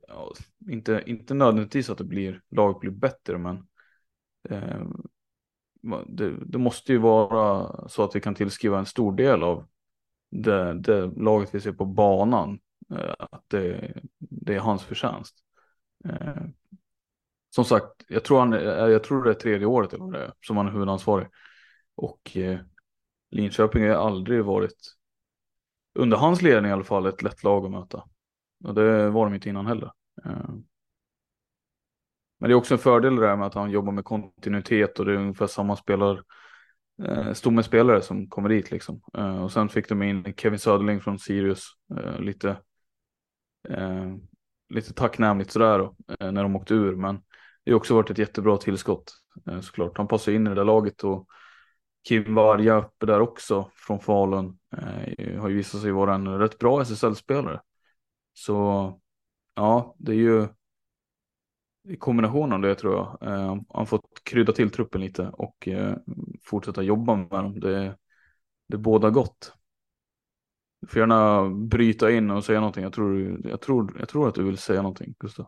[0.08, 0.32] ja,
[0.70, 3.68] inte, inte nödvändigtvis att det blir, laget blir bättre, men
[4.48, 4.86] eh,
[6.06, 9.68] det, det, måste ju vara så att vi kan tillskriva en stor del av
[10.30, 15.34] det, det laget vi ser på banan, eh, att det, det, är hans förtjänst.
[16.04, 16.42] Eh,
[17.54, 20.56] som sagt, jag tror, han, eh, jag tror det är tredje året eller det, som
[20.56, 21.28] han är huvudansvarig.
[21.94, 22.60] Och eh,
[23.30, 24.96] Linköping har aldrig varit,
[25.94, 28.04] under hans ledning i alla fall, ett lätt lag att möta.
[28.64, 29.92] Och det var de inte innan heller.
[30.24, 30.54] Eh.
[32.40, 35.04] Men det är också en fördel det där med att han jobbar med kontinuitet och
[35.04, 36.22] det är ungefär samma eh, spelare,
[37.02, 39.00] eh, stomme-spelare som kommer dit liksom.
[39.14, 41.64] Eh, och sen fick de in Kevin Söderling från Sirius,
[41.96, 42.48] eh, lite,
[43.68, 44.14] eh,
[44.68, 46.96] lite tacknämligt sådär då, eh, när de åkte ur.
[46.96, 47.22] Men
[47.64, 49.16] det har också varit ett jättebra tillskott
[49.62, 49.98] såklart.
[49.98, 51.26] Han passar in i det där laget och
[52.08, 54.58] Kim Varja uppe där också från Falun
[55.38, 57.60] har ju visat sig vara en rätt bra SSL-spelare.
[58.32, 59.00] Så
[59.54, 60.48] ja, det är ju
[61.88, 63.32] i kombination av det tror jag.
[63.32, 65.96] Eh, han fått krydda till truppen lite och eh,
[66.42, 67.60] fortsätta jobba med dem.
[67.60, 67.96] Det,
[68.68, 69.52] det båda gott.
[70.80, 72.82] Du får gärna bryta in och säga någonting.
[72.82, 75.46] Jag tror, jag tror, jag tror att du vill säga någonting, Gustav.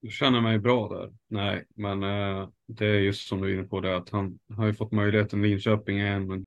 [0.00, 1.12] Jag känner mig bra där.
[1.28, 4.66] Nej, men eh, det är just som du är inne på det att han har
[4.66, 6.26] ju fått möjligheten Linköping igen.
[6.26, 6.46] Men...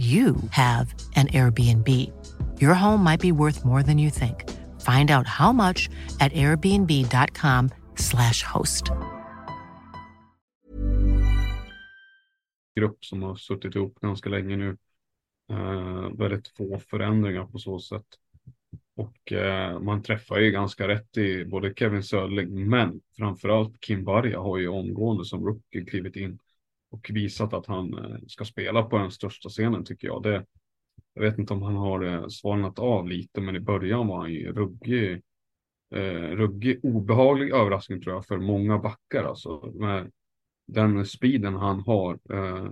[0.00, 1.88] you have an Airbnb.
[2.60, 4.48] Your home might be worth more than you think.
[4.80, 8.84] Find out how much at airbnb.com slash host.
[12.76, 14.76] Grupp som har suttit ihop ganska länge nu.
[15.52, 18.06] Uh, väldigt få förändringar på så sätt.
[18.96, 24.40] Och uh, man träffar ju ganska rätt i både Kevin Söderling men framförallt Kim Barja
[24.40, 26.38] har ju omgående som rookie klivit in
[26.90, 30.22] och visat att han eh, ska spela på den största scenen tycker jag.
[30.22, 30.46] Det,
[31.14, 34.32] jag vet inte om han har eh, svalnat av lite, men i början var han
[34.32, 35.22] ju ruggig,
[35.94, 39.72] eh, ruggig obehaglig överraskning tror jag för många backar alltså.
[39.74, 40.10] Med
[40.66, 42.70] den speeden han har, eh,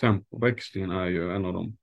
[0.00, 1.76] tempoväxlingen är ju en av de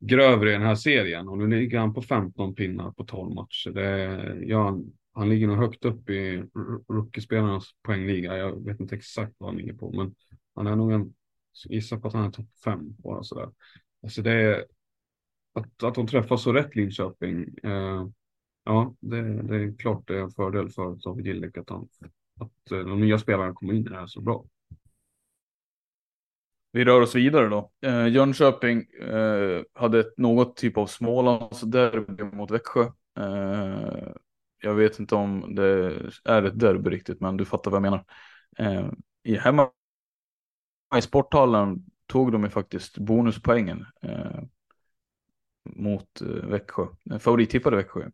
[0.00, 3.70] grövre i den här serien och nu ligger han på 15 pinnar på 12 matcher.
[3.70, 4.78] Det, ja,
[5.12, 6.44] han ligger nog högt upp i
[6.88, 8.36] rookiespelarnas poängliga.
[8.36, 10.14] Jag vet inte exakt vad han ligger på, men
[10.58, 11.14] han är nog en,
[11.68, 13.48] gissar på att han är topp fem bara sådär.
[14.02, 14.66] Alltså det är,
[15.52, 18.06] att, att de träffar så rätt Linköping, eh,
[18.64, 21.88] ja det, det, är klart det är en fördel för David Gillek att han
[22.40, 24.44] att eh, de nya spelarna kommer in i det här så bra.
[26.72, 27.70] Vi rör oss vidare då.
[27.82, 32.82] Eh, Jönköping eh, hade något typ av Smålandsderby mot Växjö.
[33.18, 34.12] Eh,
[34.62, 35.64] jag vet inte om det
[36.24, 38.04] är ett derby riktigt, men du fattar vad jag menar.
[38.58, 38.90] Eh,
[39.22, 39.70] I hemma
[40.96, 44.40] i sporthallen tog de ju faktiskt bonuspoängen eh,
[45.76, 48.10] mot eh, Växjö, eh, favorittippade Växjö.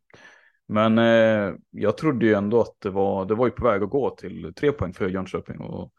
[0.69, 3.91] Men eh, jag trodde ju ändå att det var, det var ju på väg att
[3.91, 5.61] gå till tre poäng för Jönköping.
[5.61, 5.93] Och,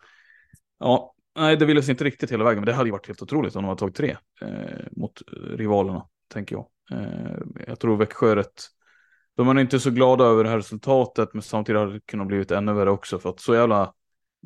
[0.79, 3.21] ja, nej, det ville sig inte riktigt hela vägen, men det hade ju varit helt
[3.21, 6.67] otroligt om de hade tagit tre eh, mot rivalerna, tänker jag.
[6.91, 8.63] Eh, jag tror Växjö är rätt,
[9.35, 12.51] de är inte så glada över det här resultatet, men samtidigt hade det kunnat blivit
[12.51, 13.93] ännu värre också, för att så jävla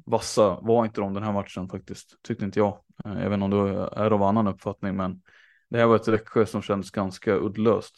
[0.05, 2.79] vassa var inte de den här matchen faktiskt, tyckte inte jag.
[3.05, 5.21] Eh, även om du är av annan uppfattning, men
[5.69, 7.95] det här var ett Växjö som kändes ganska uddlöst.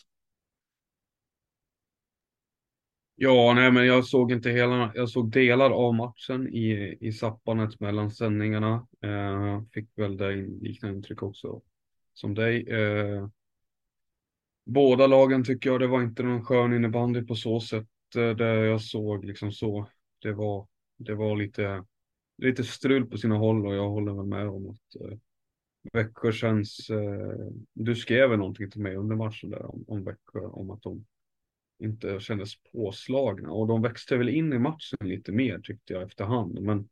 [3.16, 4.92] Ja, nej, men jag såg inte hela.
[4.96, 8.88] Jag såg delar av matchen i, i sappanet mellan sändningarna.
[9.04, 11.62] Eh, fick väl det liknande intryck också
[12.14, 12.70] som dig.
[12.70, 13.28] Eh,
[14.66, 17.88] båda lagen tycker jag det var inte någon skön innebandy på så sätt.
[18.16, 19.88] Eh, där jag såg liksom så.
[20.22, 21.84] Det var, det var lite,
[22.42, 25.18] lite strul på sina håll och jag håller väl med om att eh,
[25.94, 26.90] Växjö känns.
[26.90, 30.82] Eh, du skrev väl någonting till mig under matchen där om, om Växjö om att
[30.82, 31.06] de
[31.80, 33.52] inte kändes påslagna.
[33.52, 36.62] Och de växte väl in i matchen lite mer tyckte jag efterhand.
[36.62, 36.90] Men,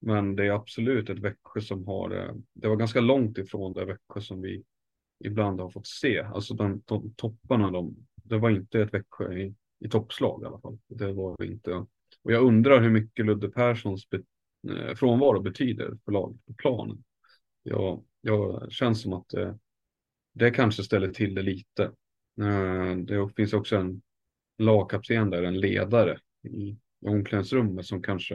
[0.00, 3.84] men det är absolut ett Växjö som har, eh, det var ganska långt ifrån det
[3.84, 4.64] Växjö som vi
[5.24, 6.18] ibland har fått se.
[6.18, 10.60] Alltså de, de topparna, de, det var inte ett Växjö i, i toppslag i alla
[10.60, 10.78] fall.
[10.88, 11.86] Det var inte.
[12.22, 14.08] Och jag undrar hur mycket Ludde Perssons
[14.70, 17.04] Eh, frånvaro betyder för laget på planen.
[17.62, 19.58] Jag, jag känns som att det,
[20.32, 21.82] det kanske ställer till det lite.
[22.40, 24.02] Eh, det finns också en
[24.58, 28.34] lagkapten där, en ledare i omklädningsrummet som kanske,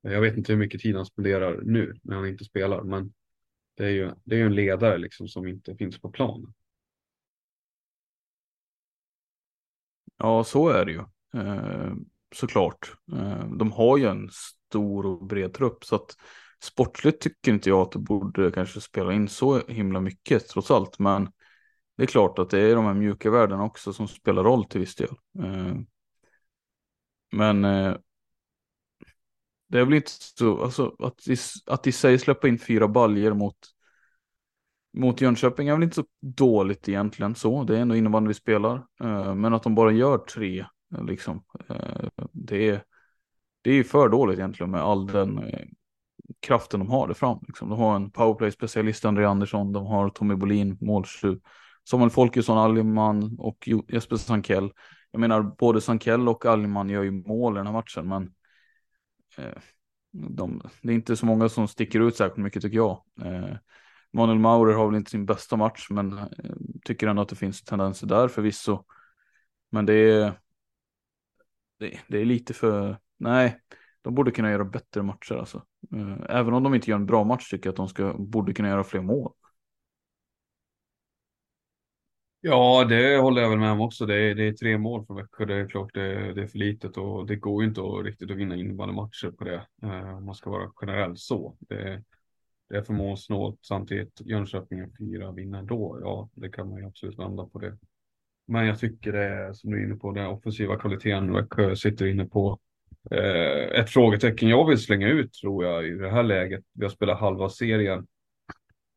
[0.00, 3.12] jag vet inte hur mycket tid han spenderar nu när han inte spelar, men
[3.74, 6.52] det är ju, det är en ledare liksom som inte finns på planen.
[10.16, 11.02] Ja, så är det ju.
[11.40, 11.92] Eh,
[12.34, 12.92] såklart.
[13.12, 14.28] Eh, de har ju en
[14.70, 16.16] stor och bred trupp så att
[16.62, 20.98] sportsligt tycker inte jag att det borde kanske spela in så himla mycket trots allt.
[20.98, 21.28] Men
[21.96, 24.80] det är klart att det är de här mjuka värdena också som spelar roll till
[24.80, 25.14] viss del.
[25.38, 25.74] Eh,
[27.32, 27.96] men eh,
[29.68, 33.32] det är väl inte så, alltså att i, att i sig släppa in fyra baljer
[33.32, 33.56] mot,
[34.98, 37.64] mot Jönköping är väl inte så dåligt egentligen så.
[37.64, 38.86] Det är ändå innebandy vi spelar.
[39.00, 40.66] Eh, men att de bara gör tre,
[41.06, 41.44] liksom,
[42.32, 42.84] det är,
[43.62, 45.66] det är ju för dåligt egentligen med all den eh,
[46.40, 47.38] kraften de har där fram.
[47.46, 47.68] Liksom.
[47.68, 51.40] De har en powerplay-specialist, André Andersson, de har Tommy Bolin, målslu,
[51.90, 54.72] Samuel Folkesson, Alliman och Jesper Sankell.
[55.10, 58.34] Jag menar, både Sankell och Alliman gör ju mål i den här matchen, men
[59.38, 59.58] eh,
[60.12, 63.04] de, det är inte så många som sticker ut särskilt mycket tycker jag.
[63.22, 63.56] Eh,
[64.12, 66.26] Manuel Maurer har väl inte sin bästa match, men eh,
[66.84, 68.84] tycker ändå att det finns tendenser där förvisso.
[69.70, 70.32] Men det är,
[71.78, 73.60] det, det är lite för, nej,
[74.02, 75.64] de borde kunna göra bättre matcher alltså.
[75.92, 78.52] Eh, även om de inte gör en bra match tycker jag att de ska, borde
[78.52, 79.32] kunna göra fler mål.
[82.42, 84.06] Ja, det håller jag väl med om också.
[84.06, 85.44] Det är, det är tre mål från Växjö.
[85.44, 88.30] Det är klart det, det är för litet och det går ju inte att riktigt
[88.30, 89.66] att vinna innebandymatcher på det.
[89.82, 91.56] Eh, om man ska vara generell så.
[91.60, 92.02] Det,
[92.68, 94.20] det är för målsnålt samtidigt.
[94.20, 95.98] Jönköping är fyra vinner då.
[96.02, 97.78] Ja, det kan man ju absolut vända på det.
[98.46, 102.06] Men jag tycker det är som du är inne på, den offensiva kvaliteten Växjö sitter
[102.06, 102.58] inne på.
[103.10, 106.64] Eh, ett frågetecken jag vill slänga ut tror jag i det här läget.
[106.72, 108.06] Vi har spelat halva serien.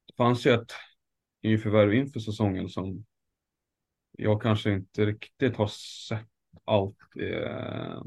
[0.08, 0.72] Det fanns ju ett
[1.44, 3.06] nyförvärv inför säsongen som
[4.12, 5.68] jag kanske inte riktigt har
[6.08, 6.28] sett
[6.66, 6.98] allt.
[7.20, 8.02] Eh,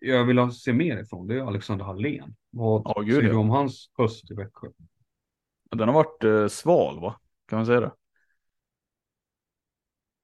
[0.00, 1.26] jag vill ha, se mer ifrån.
[1.26, 2.36] Det är Alexander Hallén.
[2.50, 4.68] Vad ja, säger du om hans höst i Växjö?
[5.70, 7.20] Den har varit eh, sval va?
[7.48, 7.92] Kan man säga det?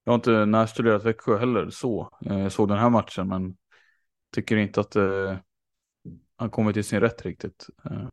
[0.05, 2.19] Jag har inte närstuderat Växjö heller så.
[2.27, 3.57] Eh, jag såg den här matchen men
[4.33, 5.37] tycker inte att eh,
[6.37, 7.67] han kommer till sin rätt riktigt.
[7.85, 8.09] Eh,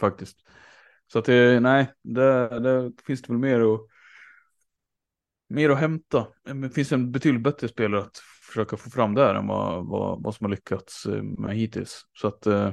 [0.00, 0.38] faktiskt.
[1.12, 3.80] Så att det, nej, det, där finns det väl mer att
[5.50, 6.26] mer att hämta.
[6.62, 10.34] Det finns en betydligt bättre spelare att försöka få fram där än vad, vad, vad
[10.34, 12.02] som har lyckats eh, med hittills.
[12.12, 12.72] Så att, eh,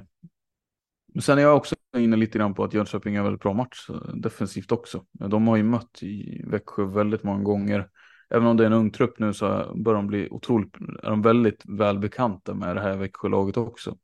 [1.13, 3.53] men sen är jag också inne lite grann på att Jönköping är en väldigt bra
[3.53, 5.05] match eh, defensivt också.
[5.11, 7.89] De har ju mött i Växjö väldigt många gånger.
[8.29, 11.21] Även om det är en ung trupp nu så börjar de bli otroligt, är de
[11.21, 13.97] väldigt välbekanta med det här Växjölaget också.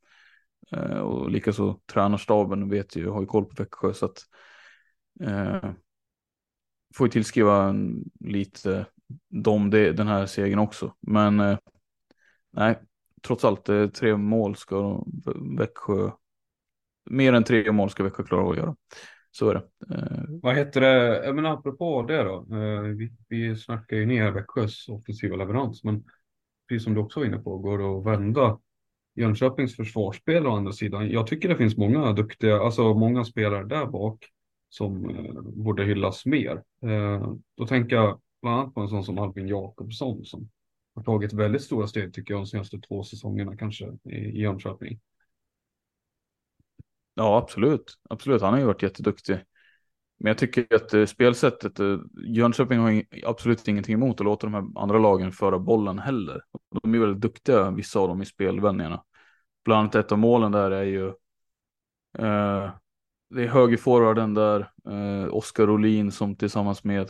[0.72, 4.18] Eh, och likaså tränarstaben vet ju, har ju koll på Växjö så att
[5.20, 5.72] eh,
[6.96, 7.76] får ju tillskriva
[8.20, 8.86] lite
[9.30, 10.94] dem det, den här segern också.
[11.00, 11.58] Men eh,
[12.52, 12.80] nej,
[13.22, 15.04] trots allt, eh, tre mål ska
[15.58, 16.12] Växjö,
[17.10, 18.76] mer än tre mål ska Växjö klara av att göra.
[19.36, 19.96] Så är det.
[19.96, 24.90] Eh, Vad heter det, men apropå det då, eh, vi, vi snackar ju ner Växjös
[24.90, 26.04] offensiva leverans, men
[26.70, 28.60] precis som du också var inne på, går det att vända
[29.16, 31.10] Jönköpings försvarsspel å andra sidan.
[31.10, 34.26] Jag tycker det finns många duktiga, alltså många spelare där bak
[34.70, 36.64] som eh, borde hyllas mer.
[36.84, 40.50] Eh, då tänker jag bland annat på en sån som Albin Jakobsson som
[40.96, 45.00] har tagit väldigt stora steg tycker jag de senaste två säsongerna kanske i, i Jönköping.
[47.16, 48.00] Ja, absolut.
[48.10, 49.34] Absolut, han har ju varit jätteduktig.
[50.20, 51.98] Men jag tycker att eh, spelsättet, eh,
[52.28, 56.42] Jönköping har absolut ingenting emot att låta de här andra lagen föra bollen heller.
[56.84, 59.04] De är väldigt duktiga, vissa av dem, i spelvändningarna.
[59.66, 61.08] Bland annat ett av målen där är ju
[62.18, 62.72] eh,
[63.30, 67.10] det är högerforwarden där, eh, Oskar Olin som tillsammans med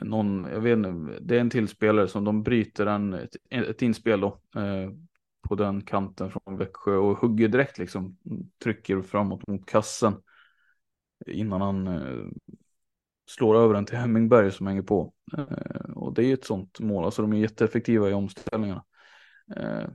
[0.00, 3.82] någon, jag vet inte, det är en till spelare som de bryter en, ett, ett
[3.82, 4.26] inspel då
[4.56, 4.90] eh,
[5.48, 8.16] på den kanten från Växjö och hugger direkt liksom,
[8.62, 10.14] trycker framåt mot kassen
[11.26, 12.26] innan han eh,
[13.26, 15.12] slår över den till Hemmingberg som hänger på.
[15.38, 18.84] Eh, och det är ju ett sånt mål, alltså de är jätteeffektiva i omställningarna.
[19.56, 19.88] Eh,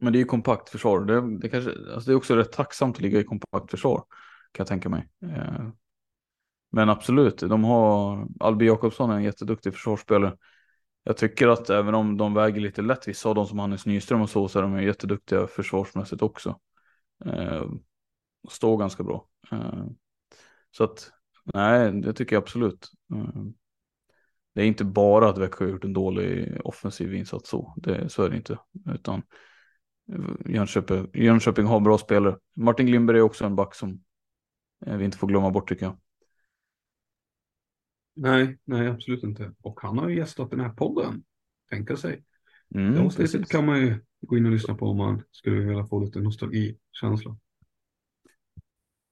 [0.00, 1.00] men det är ju kompakt försvar.
[1.00, 4.04] Det, det, kanske, alltså det är också rätt tacksamt att ligga i kompakt försvar.
[4.52, 5.08] Kan jag tänka mig.
[5.22, 5.68] Eh,
[6.70, 10.36] men absolut, de har Albi Jakobsson är en jätteduktig försvarsspelare.
[11.08, 14.20] Jag tycker att även om de väger lite lätt, vissa av de som Hannes Nyström
[14.20, 16.60] och så, så är de jätteduktiga försvarsmässigt också.
[17.24, 17.66] Eh,
[18.48, 19.28] står ganska bra.
[19.52, 19.84] Eh,
[20.70, 21.10] så att,
[21.54, 22.88] nej, det tycker jag absolut.
[23.14, 23.42] Eh,
[24.54, 28.22] det är inte bara att Växjö har gjort en dålig offensiv insats så, det, så
[28.22, 28.58] är det inte.
[28.94, 29.22] Utan
[30.12, 32.36] eh, Jönköping, Jönköping har bra spelare.
[32.56, 34.04] Martin Glimberg är också en back som
[34.86, 35.96] eh, vi inte får glömma bort tycker jag.
[38.20, 39.52] Nej, nej absolut inte.
[39.62, 41.22] Och han har ju gästat den här podden.
[41.70, 42.24] Tänka sig.
[42.74, 45.86] Mm, det avsnittet kan man ju gå in och lyssna på om man skulle vilja
[45.86, 47.36] få lite nostalgikänsla.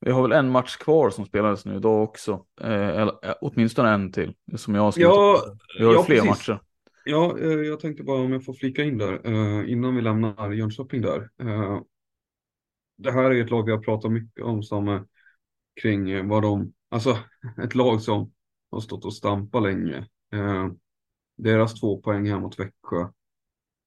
[0.00, 2.46] Vi har väl en match kvar som spelades nu idag också.
[2.60, 5.08] Eh, eller eh, åtminstone en till som jag har skrivit.
[5.08, 6.30] Ja, vi har ja, fler precis.
[6.30, 6.60] matcher.
[7.04, 10.52] Ja, eh, jag tänkte bara om jag får flika in där eh, innan vi lämnar
[10.52, 11.30] Jönköping där.
[11.40, 11.80] Eh,
[12.98, 15.06] det här är ett lag vi har pratat mycket om som
[15.82, 17.18] kring vad de, alltså
[17.64, 18.32] ett lag som
[18.70, 19.96] har stått och stampat länge.
[20.32, 20.68] Eh,
[21.36, 23.08] deras två poäng här mot Växjö,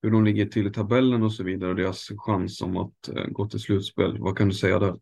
[0.01, 3.25] hur de ligger till i tabellen och så vidare, och deras chans om att eh,
[3.25, 4.17] gå till slutspel.
[4.19, 4.99] Vad kan du säga där?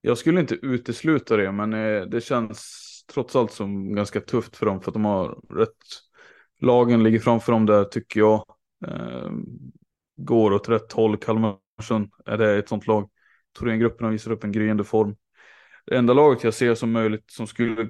[0.00, 4.66] Jag skulle inte utesluta det, men eh, det känns trots allt som ganska tufft för
[4.66, 5.76] dem för att de har rätt
[6.62, 8.44] lagen ligger framför dem där tycker jag.
[8.86, 9.30] Eh,
[10.16, 11.16] går åt rätt håll.
[11.16, 13.10] Kalmarsund är det ett sånt lag.
[13.58, 15.16] Thorengruppen visar upp en gryende form.
[15.86, 17.88] Det enda laget jag ser som möjligt som skulle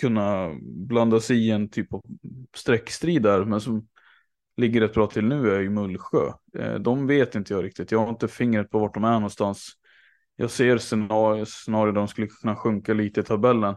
[0.00, 2.02] kunna blanda sig i en typ av
[2.54, 3.88] streckstrid där, men som
[4.56, 6.32] ligger rätt bra till nu är ju Mullsjö.
[6.58, 7.90] Eh, de vet inte jag riktigt.
[7.90, 9.68] Jag har inte fingret på vart de är någonstans.
[10.36, 13.76] Jag ser scenarier där de skulle kunna sjunka lite i tabellen.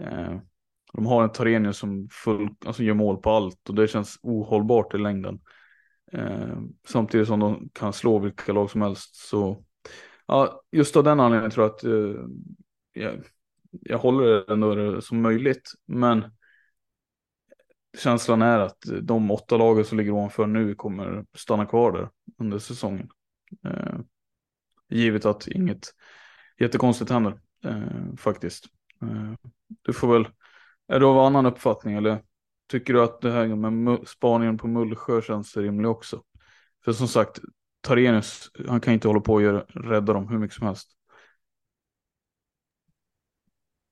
[0.00, 0.38] Eh,
[0.92, 4.94] de har en Tarenius som full, alltså gör mål på allt och det känns ohållbart
[4.94, 5.40] i längden.
[6.12, 6.58] Eh,
[6.88, 9.16] samtidigt som de kan slå vilka lag som helst.
[9.16, 9.64] Så
[10.26, 13.20] ja, just av den anledningen tror jag att eh,
[13.70, 15.70] jag, håller det ändå som möjligt.
[15.86, 16.24] Men
[17.98, 22.08] känslan är att de åtta lagen som ligger ovanför nu kommer stanna kvar där
[22.38, 23.10] under säsongen.
[23.66, 23.98] Eh,
[24.88, 25.94] givet att inget
[26.58, 28.64] jättekonstigt händer eh, faktiskt.
[29.02, 29.32] Eh,
[29.82, 30.28] du får väl
[30.88, 32.22] är du av annan uppfattning eller
[32.68, 36.22] tycker du att det här med spaningen på Mullsjö känns rimlig också?
[36.84, 37.40] För som sagt,
[37.80, 40.88] Tarenius, han kan inte hålla på och göra, rädda dem hur mycket som helst.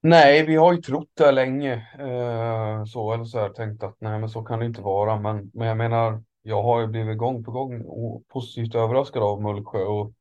[0.00, 1.72] Nej, vi har ju trott det länge.
[1.98, 5.20] Eh, så, eller så här, tänkt att nej, men så kan det inte vara.
[5.20, 7.84] Men, men jag menar, jag har ju blivit gång på gång
[8.28, 9.84] positivt överraskad av Mullsjö.
[9.84, 10.12] Och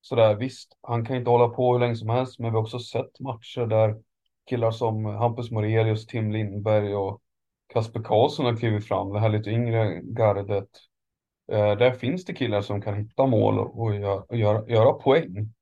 [0.00, 2.78] sådär, visst, han kan inte hålla på hur länge som helst, men vi har också
[2.78, 3.96] sett matcher där
[4.48, 7.20] killar som Hampus Morelius, Tim Lindberg och
[7.72, 10.68] Kasper Karlsson har klivit fram, det här lite yngre gardet.
[11.52, 15.52] Eh, där finns det killar som kan hitta mål och, göra, och göra, göra poäng.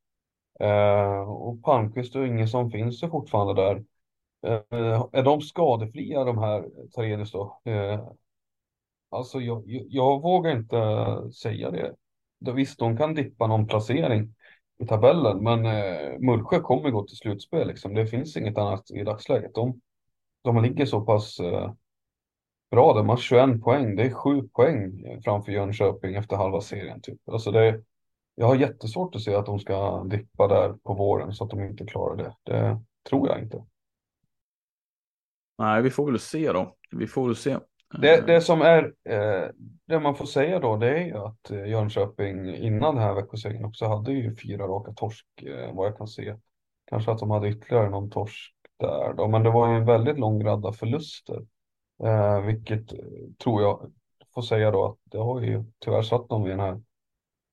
[0.60, 3.84] Eh, och Palmqvist och Ingesson finns ju fortfarande där.
[4.46, 7.60] Eh, är de skadefria de här Tarenius då?
[7.64, 8.08] Eh,
[9.10, 11.94] alltså jag, jag, jag, vågar inte säga det.
[12.52, 14.34] Visst, de kan dippa någon placering
[14.78, 15.44] i tabellen.
[15.44, 17.68] Men eh, Mullsjö kommer gå till slutspel.
[17.68, 17.94] Liksom.
[17.94, 19.54] Det finns inget annat i dagsläget.
[19.54, 19.80] De,
[20.42, 21.72] de ligger så pass eh,
[22.70, 22.94] bra.
[22.94, 23.96] De har 21 poäng.
[23.96, 27.00] Det är 7 poäng framför Jönköping efter halva serien.
[27.00, 27.28] Typ.
[27.28, 27.82] Alltså det,
[28.40, 31.60] jag har jättesvårt att se att de ska dippa där på våren så att de
[31.60, 32.34] inte klarar det.
[32.42, 33.64] Det tror jag inte.
[35.58, 36.76] Nej, vi får väl se då.
[36.90, 37.58] Vi får väl se.
[38.00, 39.48] Det, det som är, eh,
[39.86, 43.64] det man får säga då, det är ju att eh, Jönköping innan den här veckosegern
[43.64, 46.36] också hade ju fyra raka torsk, eh, vad jag kan se.
[46.86, 50.18] Kanske att de hade ytterligare någon torsk där då, men det var ju en väldigt
[50.18, 51.46] lång radda förluster.
[52.02, 52.98] Eh, vilket eh,
[53.42, 53.92] tror jag
[54.34, 56.80] får säga då att det har ju tyvärr satt dem i den här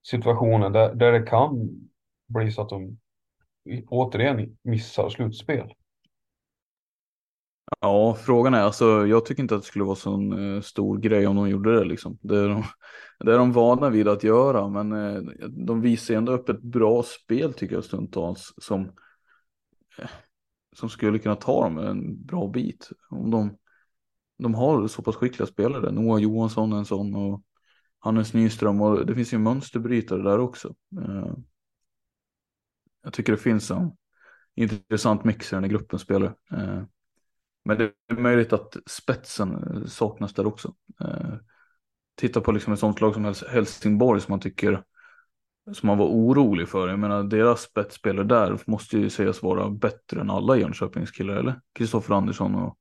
[0.10, 1.70] Situationer där, där det kan
[2.28, 2.97] bli så att de
[3.88, 5.74] återigen missar slutspel.
[7.82, 11.28] Ja, frågan är alltså, jag tycker inte att det skulle vara sån eh, stor grej
[11.28, 12.18] om de gjorde det liksom.
[12.22, 12.64] Det är de,
[13.20, 17.03] det är de vana vid att göra, men eh, de visar ändå upp ett bra
[17.03, 18.82] spel tycker jag stundtals som,
[19.97, 20.10] eh,
[20.76, 22.89] som skulle kunna ta dem en bra bit.
[23.10, 23.58] Om de,
[24.38, 27.41] de har så pass skickliga spelare, Noah Johansson en sån och
[28.00, 30.76] Hannes Nyström och det finns ju mönsterbrytare där också.
[31.02, 31.34] Eh,
[33.04, 33.91] jag tycker det finns en
[34.56, 36.34] intressant mix i den här gruppen spelare.
[36.52, 36.84] Eh,
[37.66, 40.74] men det är möjligt att spetsen saknas där också.
[41.02, 41.34] Eh,
[42.16, 44.84] titta på liksom ett sånt lag som Helsingborg som man tycker
[45.74, 46.88] som man var orolig för.
[46.88, 51.62] Jag menar deras spetsspelare där måste ju sägas vara bättre än alla Jönköpings killar eller?
[51.74, 52.78] Kristoffer Andersson och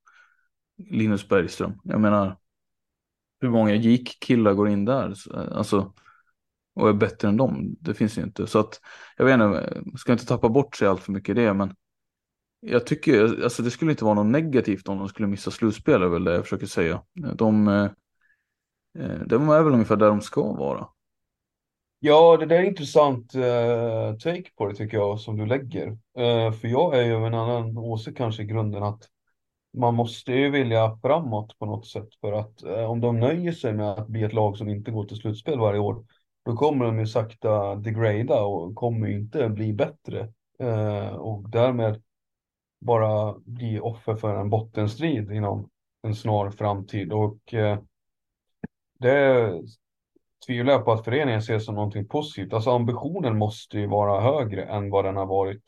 [0.77, 1.73] Linus Bergström.
[1.83, 2.37] Jag menar
[3.39, 5.13] hur många gick-killar går in där?
[5.53, 5.93] Alltså
[6.77, 7.75] och är bättre än dem.
[7.79, 8.47] Det finns ju inte.
[8.47, 8.81] Så att
[9.17, 11.53] jag vet inte, ska inte tappa bort sig allt för mycket i det.
[11.53, 11.75] Men
[12.59, 16.07] jag tycker, alltså det skulle inte vara något negativt om de skulle missa slutspel, är
[16.07, 17.01] väl det jag försöker säga.
[17.35, 17.89] De, eh,
[19.25, 20.87] de är väl ungefär där de ska vara.
[21.99, 25.87] Ja, det där är intressant uh, take på det tycker jag, som du lägger.
[25.89, 29.03] Uh, för jag är ju av en annan åsikt kanske i grunden att
[29.73, 32.09] man måste ju vilja framåt på något sätt.
[32.21, 35.03] För att eh, om de nöjer sig med att bli ett lag som inte går
[35.03, 36.05] till slutspel varje år,
[36.45, 40.33] då kommer de ju sakta degrada och kommer inte bli bättre.
[40.59, 42.01] Eh, och därmed
[42.79, 45.69] bara bli offer för en bottenstrid inom
[46.03, 47.13] en snar framtid.
[47.13, 47.79] Och eh,
[48.99, 49.53] det
[50.47, 52.53] tvivlar jag på att föreningen ser som någonting positivt.
[52.53, 55.63] Alltså ambitionen måste ju vara högre än vad den har varit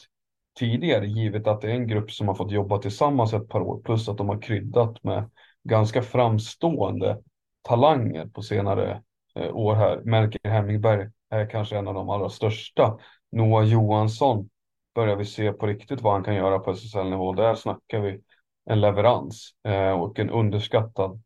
[0.59, 3.81] tidigare, givet att det är en grupp som har fått jobba tillsammans ett par år,
[3.81, 5.29] plus att de har kryddat med
[5.63, 7.17] ganska framstående
[7.61, 9.01] talanger på senare
[9.35, 10.01] eh, år här.
[10.03, 12.99] Melker Hemmingberg är kanske en av de allra största.
[13.31, 14.49] Noah Johansson
[14.95, 17.33] börjar vi se på riktigt vad han kan göra på SSL-nivå.
[17.33, 18.21] Där snackar vi
[18.65, 21.21] en leverans eh, och en underskattad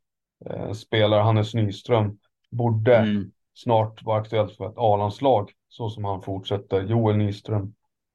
[0.45, 1.21] eh, spelare.
[1.21, 2.17] Hannes Nyström
[2.51, 3.31] borde mm.
[3.53, 6.83] snart vara aktuellt för ett A-landslag så som han fortsätter.
[6.83, 7.73] Joel Nyström,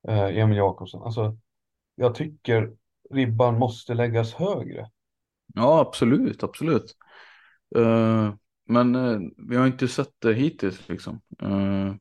[0.09, 1.03] eh, Emil Jakobsson.
[1.03, 1.37] Alltså,
[1.95, 2.73] jag tycker
[3.11, 4.91] ribban måste läggas högre.
[5.55, 6.97] Ja, absolut, absolut.
[7.77, 8.35] Uh,
[8.67, 11.21] men uh, vi har inte sett det hittills liksom.
[11.43, 11.95] Uh,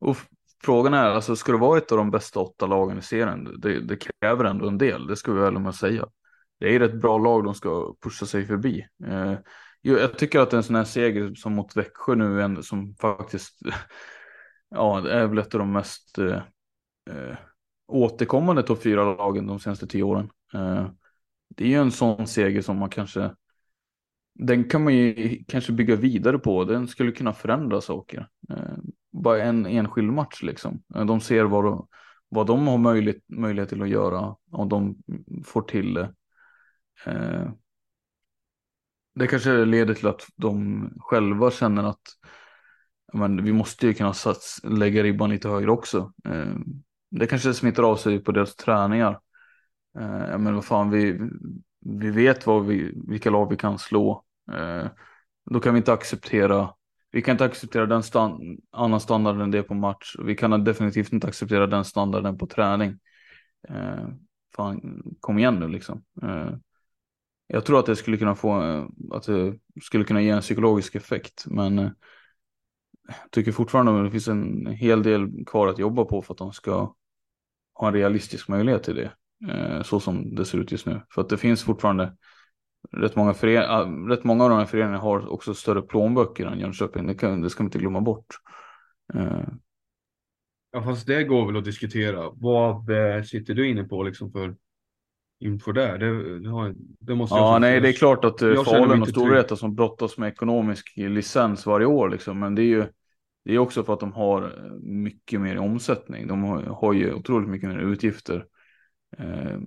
[0.00, 0.16] och
[0.64, 3.60] Frågan är, alltså, ska det vara ett av de bästa åtta lagen i serien?
[3.60, 6.08] Det, det kräver ändå en del, det ska vi väl med säga.
[6.60, 8.86] Det är ett bra lag de ska pusha sig förbi.
[9.82, 13.58] Jo, jag tycker att en sån här seger som mot Växjö nu, en, som faktiskt
[14.70, 16.18] ja, det är väl ett av de mest
[17.10, 17.36] eh,
[17.88, 20.30] återkommande topp fyra lagen de senaste tio åren.
[20.54, 20.86] Eh,
[21.48, 23.30] det är ju en sån seger som man kanske
[24.34, 26.64] den kan man ju kanske bygga vidare på.
[26.64, 28.28] Den skulle kunna förändra saker.
[28.50, 28.76] Eh,
[29.12, 30.82] bara en enskild match liksom.
[30.94, 31.88] Eh, de ser vad,
[32.28, 34.96] vad de har möjlighet, möjlighet till att göra om de
[35.44, 36.14] får till det.
[37.06, 37.50] Eh,
[39.14, 42.02] det kanske leder till att de själva känner att
[43.14, 46.12] men, vi måste ju kunna sats, lägga ribban lite högre också.
[46.24, 46.54] Eh,
[47.12, 49.20] det kanske smittar av sig på deras träningar.
[49.98, 51.20] Eh, men vad fan, vi,
[51.80, 54.24] vi vet vad vi, vilka lag vi kan slå.
[54.52, 54.86] Eh,
[55.50, 56.74] då kan vi inte acceptera
[57.12, 60.16] vi kan inte acceptera den stand, annan standard än det på match.
[60.18, 62.98] Vi kan definitivt inte acceptera den standarden på träning.
[63.68, 64.08] Eh,
[64.56, 66.04] fan, kom igen nu liksom.
[66.22, 66.50] Eh,
[67.46, 70.94] jag tror att det skulle kunna få, eh, att det skulle kunna ge en psykologisk
[70.94, 71.44] effekt.
[71.46, 71.90] Men eh,
[73.08, 76.38] jag tycker fortfarande att det finns en hel del kvar att jobba på för att
[76.38, 76.94] de ska
[77.82, 79.12] ha en realistisk möjlighet till det.
[79.52, 81.00] Eh, så som det ser ut just nu.
[81.14, 82.16] För att det finns fortfarande
[82.92, 87.06] rätt många, fören rätt många av de här föreningarna har också större plånböcker än Jönköping.
[87.06, 88.26] Det, kan, det ska man inte glömma bort.
[89.14, 89.48] Uh.
[90.72, 92.30] Ja, fast det går väl att diskutera.
[92.34, 94.56] Vad eh, sitter du inne på liksom för
[95.40, 95.98] info där?
[95.98, 99.74] Det, det, det måste ja, nej, det är klart att eh, Falun och Storvreta som
[99.74, 102.86] brottas med ekonomisk licens varje år, liksom, men det är ju
[103.44, 106.26] det är också för att de har eh, mycket mer omsättning.
[106.26, 108.46] De har, har ju otroligt mycket mer utgifter
[109.18, 109.58] Eh,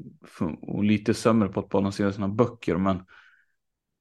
[0.61, 2.77] och lite sämre på att balansera sina böcker.
[2.77, 3.05] Men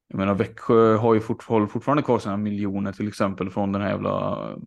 [0.08, 3.88] jag menar Växjö har ju fortfarande, fortfarande kvar sina miljoner till exempel från den här
[3.88, 4.10] jävla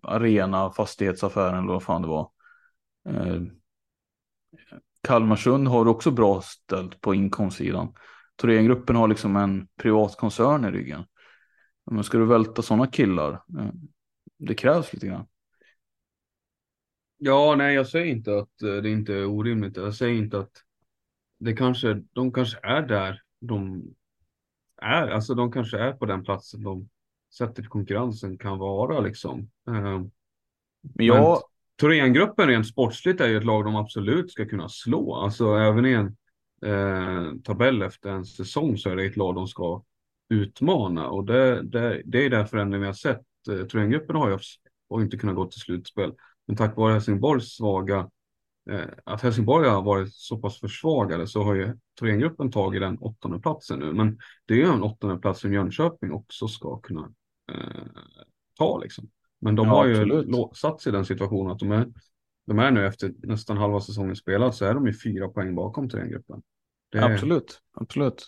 [0.03, 2.29] arena fastighetsaffären eller vad fan det var.
[3.09, 3.41] Eh,
[5.01, 7.93] Kalmarsund har också bra ställt på inkomstsidan.
[8.35, 11.03] Thorengruppen har liksom en privat koncern i ryggen.
[11.91, 13.31] Men ska du välta sådana killar?
[13.33, 13.71] Eh,
[14.37, 15.27] det krävs lite grann.
[17.17, 19.77] Ja, nej, jag säger inte att eh, det inte är orimligt.
[19.77, 20.51] Jag säger inte att
[21.39, 23.83] det kanske, de kanske är där de
[24.81, 25.07] är.
[25.07, 26.89] Alltså de kanske är på den platsen de
[27.37, 29.49] sätter konkurrensen kan vara liksom.
[29.67, 30.01] Eh,
[30.81, 31.39] Men jag,
[31.79, 35.15] Thorengruppen rent sportsligt är ju ett lag de absolut ska kunna slå.
[35.15, 36.17] Alltså även i en
[36.71, 39.83] eh, tabell efter en säsong så är det ett lag de ska
[40.29, 41.09] utmana.
[41.09, 43.21] Och det, det, det är den förändring vi har sett.
[43.49, 44.37] Eh, Thorengruppen har ju
[44.89, 46.13] har inte kunnat gå till slutspel.
[46.47, 48.09] Men tack vare Helsingborgs svaga,
[48.69, 53.39] eh, att Helsingborg har varit så pass försvagade så har ju Thorengruppen tagit den åttonde
[53.39, 53.93] platsen nu.
[53.93, 57.11] Men det är ju en åttonde plats som Jönköping också ska kunna
[57.51, 57.87] eh,
[58.57, 59.09] ta liksom.
[59.39, 60.23] Men de Ja, har ju
[60.53, 61.87] satt sig i den situationen att de är,
[62.45, 65.89] de är nu efter nästan halva säsongen spelad så är de ju fyra poäng bakom
[65.89, 66.41] Thorengruppen.
[66.95, 68.25] Är- Absolut, absolut.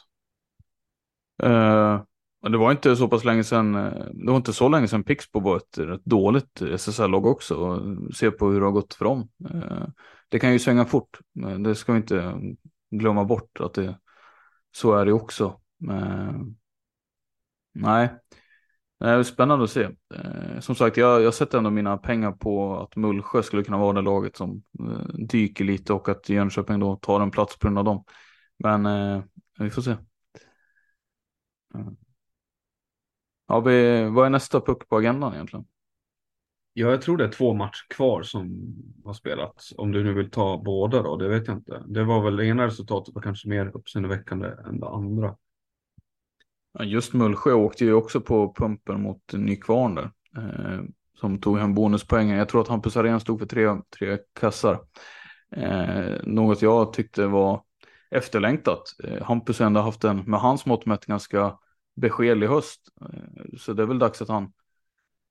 [1.44, 2.04] Eh,
[2.42, 5.04] men det var inte så pass länge sedan, eh, det var inte så länge sedan
[5.04, 7.56] Pixbo var ett rätt dåligt SSL-lag också.
[7.56, 9.30] Och se på hur det har gått för dem.
[9.50, 9.88] Eh,
[10.30, 12.36] det kan ju svänga fort, men det ska vi inte
[12.92, 14.00] glömma bort att det,
[14.72, 15.46] så är det också.
[15.92, 16.56] Eh, men,
[17.74, 18.10] nej,
[19.00, 19.90] det är spännande att se.
[20.60, 24.02] Som sagt, jag, jag sätter ändå mina pengar på att Mullsjö skulle kunna vara det
[24.02, 24.64] laget som
[25.30, 28.04] dyker lite och att Jönköping då tar en plats på grund av dem.
[28.58, 28.88] Men
[29.60, 29.96] vi får se.
[33.50, 35.66] Ja, vi, vad är nästa puck på agendan egentligen?
[36.74, 38.74] Ja, jag tror det är två matcher kvar som
[39.06, 39.74] har spelats.
[39.78, 41.84] Om du nu vill ta båda då, det vet jag inte.
[41.88, 45.36] Det var väl det ena resultatet var kanske mer uppseendeväckande än det andra.
[46.74, 50.12] Ja, just Mullsjö åkte ju också på pumpen mot Nykvarn där.
[50.38, 50.82] Eh,
[51.20, 52.38] som tog hem bonuspoängen.
[52.38, 53.68] Jag tror att Hampus Arén stod för tre,
[54.00, 54.80] tre kassar.
[55.56, 57.62] Eh, något jag tyckte var
[58.12, 58.84] efterlängtat.
[59.04, 61.58] Eh, Hampus har ändå haft en, med hans mått mätt, ganska
[62.00, 62.90] beskedlig höst.
[63.02, 64.54] Eh, så det är väl dags att han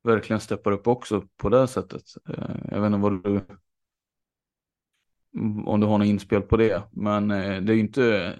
[0.03, 2.03] verkligen steppar upp också på det sättet.
[2.29, 3.41] Eh, jag vet inte vad du
[5.65, 6.83] om du har något inspel på det.
[6.91, 8.35] Men eh, det är ju inte,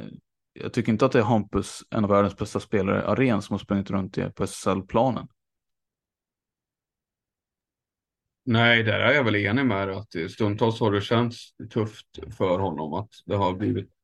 [0.53, 3.59] jag tycker inte att det är Hampus, en av världens bästa spelare, Aren, som har
[3.59, 5.27] sprungit runt på SSL-planen.
[8.45, 12.59] Nej, där är jag väl enig med dig att stundtals har det känts tufft för
[12.59, 13.98] honom att det har blivit.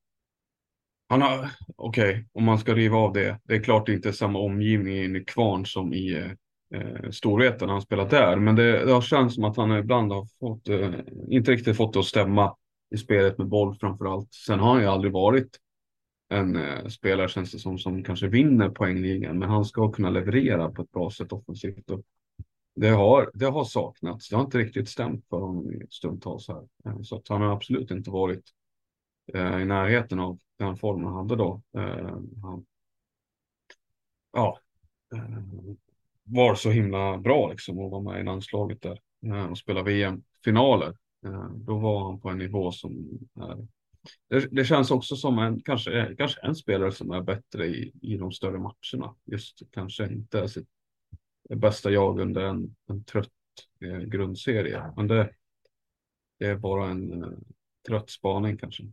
[1.08, 3.40] Han har, okej, om man ska riva av det.
[3.44, 6.32] Det är klart det inte är samma omgivning i kvarn som i eh,
[6.80, 8.36] eh Storvreten han spelat där.
[8.36, 10.92] Men det, det har känts som att han ibland har fått, eh,
[11.30, 12.56] inte riktigt fått det att stämma
[12.96, 14.34] i spelet med boll framför allt.
[14.34, 15.60] Sen har han ju aldrig varit
[16.30, 19.40] en eh, spelare känns det som, som kanske vinner poängligan.
[19.40, 21.90] Men han ska kunna leverera på ett bra sätt offensivt.
[21.90, 22.02] Och
[22.76, 24.30] det har, det har saknats.
[24.30, 26.64] Det har inte riktigt stämt för honom i stundtals här.
[26.86, 28.44] Eh, så att han har absolut inte varit
[29.34, 31.62] eh, i närheten av den form han hade då.
[31.78, 32.66] Eh, han,
[34.34, 34.60] ja,
[35.16, 35.40] eh,
[36.24, 40.98] var så himla bra liksom och var med i landslaget där eh, och spela VM-finaler.
[41.56, 43.68] Då var han på en nivå som är
[44.30, 48.18] det, det känns också som en, kanske, kanske en spelare som är bättre i, i
[48.18, 49.16] de större matcherna.
[49.26, 50.70] Just kanske inte sitt
[51.50, 53.30] bästa jag under en, en trött
[53.82, 54.94] eh, grundserie.
[54.96, 55.30] Men det,
[56.40, 57.30] det är bara en eh,
[57.88, 58.84] trött spaning kanske.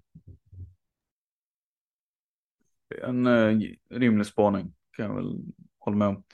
[3.02, 3.58] En eh,
[3.90, 5.38] rimlig spaning kan jag väl
[5.78, 6.24] hålla med om.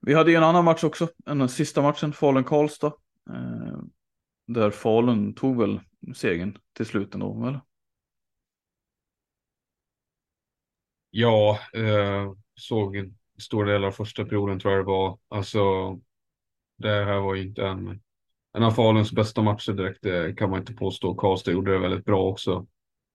[0.00, 2.92] Vi hade ju en annan match också, den sista matchen, Falun-Karlstad.
[3.30, 3.78] Eh,
[4.46, 5.80] där Falun tog väl
[6.14, 7.60] segern till slut ändå, eller?
[11.10, 15.18] Ja, eh, såg en stor del av första perioden tror jag det var.
[15.28, 15.60] Alltså,
[16.78, 18.02] det här var ju inte en,
[18.52, 21.14] en av Faluns bästa matcher direkt, det kan man inte påstå.
[21.14, 22.66] Karlstad gjorde det väldigt bra också.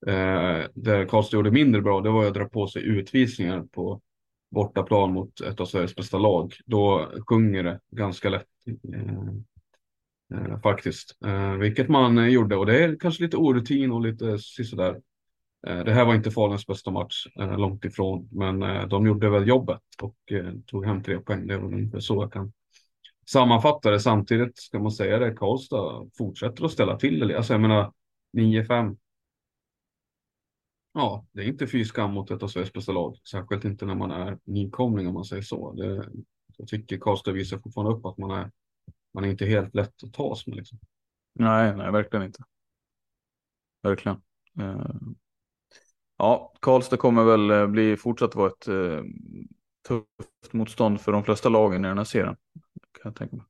[0.07, 4.01] Eh, det Karlstad gjorde mindre bra, det var att dra på sig utvisningar på
[4.51, 6.53] bortaplan mot ett av Sveriges bästa lag.
[6.65, 8.47] Då sjunger det ganska lätt.
[8.93, 9.33] Eh,
[10.33, 11.17] eh, faktiskt.
[11.25, 15.01] Eh, vilket man eh, gjorde och det är kanske lite orutin och lite sådär.
[15.67, 19.29] Eh, Det här var inte Faluns bästa match, eh, långt ifrån, men eh, de gjorde
[19.29, 21.47] väl jobbet och eh, tog hem tre poäng.
[21.47, 22.51] Det är väl ungefär så jag kan
[23.29, 23.99] sammanfatta det.
[23.99, 27.37] Samtidigt ska man säga det, Karlstad fortsätter att ställa till det.
[27.37, 27.91] Alltså jag menar
[28.37, 28.97] 9-5.
[30.99, 33.95] Ja, det är inte fy skam mot ett av Sveriges bästa lag, särskilt inte när
[33.95, 35.73] man är nykomling om man säger så.
[35.73, 36.09] Det,
[36.57, 38.51] jag tycker Karlstad visar fortfarande upp att man är,
[39.13, 40.55] man är inte helt lätt att tas med.
[40.55, 40.79] Liksom.
[41.33, 42.43] Nej, nej, verkligen inte.
[43.81, 44.21] Verkligen.
[44.59, 44.91] Eh,
[46.17, 49.03] ja, Karlstad kommer väl eh, bli fortsatt vara ett eh,
[49.87, 52.35] tufft motstånd för de flesta lagen i den här serien.
[53.01, 53.45] Kan jag tänka mig.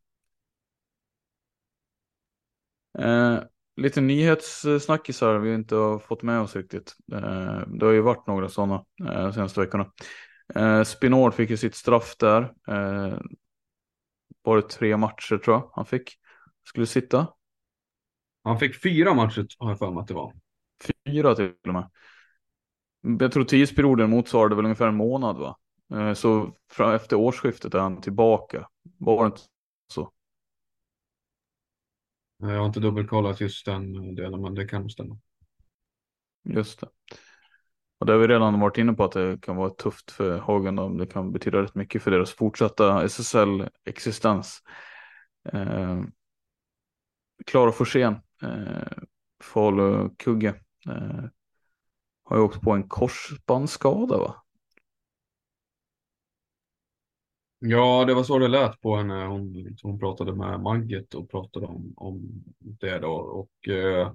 [3.80, 6.96] Lite nyhetssnackisar vi inte har fått med oss riktigt.
[7.12, 9.92] Eh, det har ju varit några sådana eh, de senaste veckorna.
[10.56, 12.54] Eh, Spinord fick ju sitt straff där.
[14.44, 16.18] Var det tre matcher tror jag han fick.
[16.64, 17.28] Skulle sitta.
[18.44, 20.34] Han fick fyra matcher har jag för mig att det var.
[21.08, 21.90] Fyra till och med.
[23.20, 25.58] Jag tror tidsperioden motsvarade väl ungefär en månad va?
[26.16, 26.54] Så
[26.96, 28.68] efter årsskiftet är han tillbaka.
[28.98, 29.42] Var det inte?
[32.44, 35.20] Eh, jag har inte dubbelkollat just den delen, men det kan stämma.
[36.44, 36.88] Just det.
[38.00, 40.98] Och det har vi redan varit inne på att det kan vara tufft för Hagen.
[40.98, 44.58] Det kan betyda rätt mycket för deras fortsatta SSL-existens.
[45.54, 46.02] Eh,
[47.46, 48.98] Klara Forsén, eh,
[49.44, 50.50] Falu-kugge,
[50.90, 51.24] eh,
[52.24, 54.36] har ju åkt på en korsbandsskada va?
[57.60, 59.26] Ja, det var så det lät på henne.
[59.26, 63.12] Hon, hon pratade med Magget och pratade om, om det då.
[63.14, 64.14] Och eh,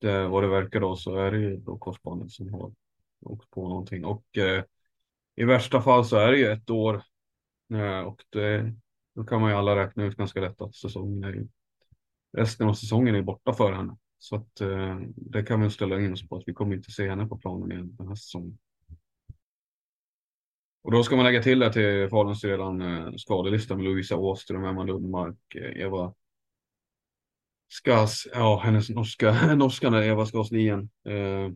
[0.00, 2.72] det, vad det verkar då så är det ju då korsbandet som har
[3.20, 4.04] åkt på någonting.
[4.04, 4.64] Och eh,
[5.36, 7.02] i värsta fall så är det ju ett år.
[7.74, 8.74] Eh, och det,
[9.14, 11.48] då kan man ju alla räkna ut ganska lätt att säsongen är ju,
[12.36, 13.96] resten av säsongen är borta för henne.
[14.18, 17.08] Så att eh, det kan vi ställa in oss på att vi kommer inte se
[17.08, 18.58] henne på planen igen den här säsongen.
[20.84, 24.64] Och då ska man lägga till det till Faluns redan eh, skadelista med Lovisa Åström,
[24.64, 26.14] Emma Lundmark, Eva
[27.68, 31.52] Skas, ja hennes norska, norskan är Eva Skaslien eh,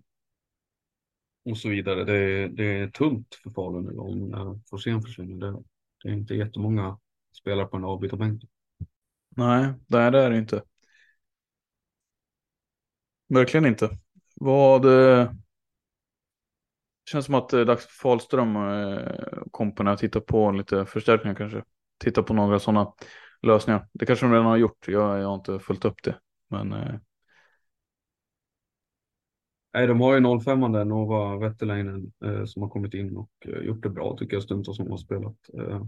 [1.44, 2.04] och så vidare.
[2.04, 5.46] Det, det är tungt för Falun nu om eh, Forsén försvinner.
[5.46, 5.62] Det,
[6.02, 6.98] det är inte jättemånga
[7.40, 8.42] spelare på en avbytarbänk.
[9.28, 10.62] Nej, det är det inte.
[13.28, 13.98] Verkligen inte.
[14.34, 14.84] Vad...
[14.84, 15.32] Eh,
[17.12, 20.86] Känns som att det är dags för Falström och eh, kompani att titta på lite
[20.86, 21.64] förstärkningar kanske.
[21.98, 22.92] Titta på några sådana
[23.42, 23.88] lösningar.
[23.92, 24.88] Det kanske de redan har gjort.
[24.88, 26.18] Jag, jag har inte följt upp det.
[26.48, 26.72] Men...
[26.72, 26.94] Eh...
[29.74, 33.58] Nej, de har ju 05 där, Nova Wetterleinen, eh, som har kommit in och eh,
[33.58, 35.36] gjort det bra tycker jag stundtals som har spelat.
[35.58, 35.82] Eh,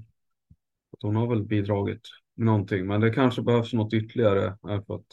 [1.01, 2.01] hon har väl bidragit
[2.35, 5.07] med någonting, men det kanske behövs något ytterligare för att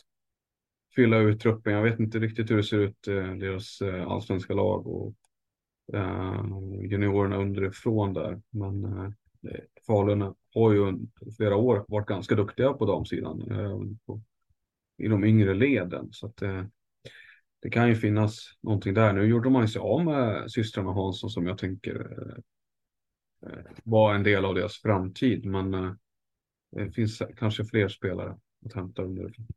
[0.95, 1.73] fylla ut truppen.
[1.73, 5.15] Jag vet inte riktigt hur det ser ut, eh, deras eh, allsvenska lag och
[5.93, 6.45] Eh,
[6.81, 8.41] juniorerna underifrån där.
[8.49, 9.09] Men eh,
[9.87, 11.07] Falun har ju under
[11.37, 14.21] flera år varit ganska duktiga på damsidan eh, på,
[14.97, 16.09] i de yngre leden.
[16.11, 16.63] Så att eh,
[17.61, 19.13] det kan ju finnas någonting där.
[19.13, 22.17] Nu gjorde man sig av med systrarna Hansson som jag tänker
[23.83, 25.45] var en del av deras framtid.
[25.45, 25.71] Men
[26.71, 29.47] det finns kanske fler spelare att hämta underifrån.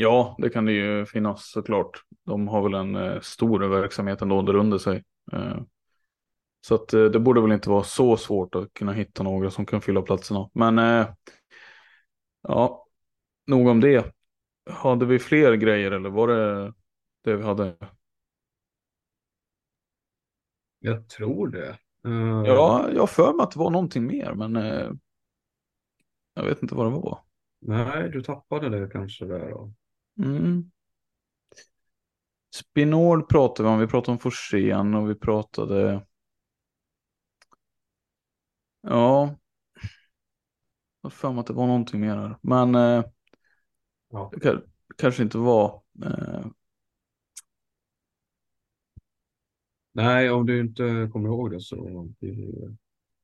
[0.00, 2.02] Ja, det kan det ju finnas såklart.
[2.26, 5.04] De har väl en eh, stor verksamhet ändå där under sig.
[5.32, 5.60] Eh,
[6.60, 9.66] så att eh, det borde väl inte vara så svårt att kunna hitta några som
[9.66, 10.50] kan fylla platserna.
[10.52, 11.06] Men eh,
[12.42, 12.86] ja,
[13.46, 14.14] nog om det.
[14.70, 16.72] Hade vi fler grejer eller var det
[17.24, 17.76] det vi hade?
[20.78, 21.78] Jag tror det.
[22.06, 22.46] Uh...
[22.46, 24.90] Ja, jag har för mig att det var någonting mer, men eh,
[26.34, 27.18] jag vet inte vad det var.
[27.60, 29.72] Nej, du tappade det kanske där då.
[30.18, 30.70] Mm.
[32.54, 36.06] Spinord pratade vi om, vi pratade om Forsén och vi pratade...
[38.80, 39.36] Ja.
[41.00, 42.38] Jag har för mig att det var någonting mer här.
[42.42, 43.04] Men eh,
[44.08, 44.32] ja.
[44.36, 44.62] det
[44.96, 45.82] kanske inte var...
[46.04, 46.46] Eh...
[49.92, 52.76] Nej, om du inte kommer ihåg det så blir det,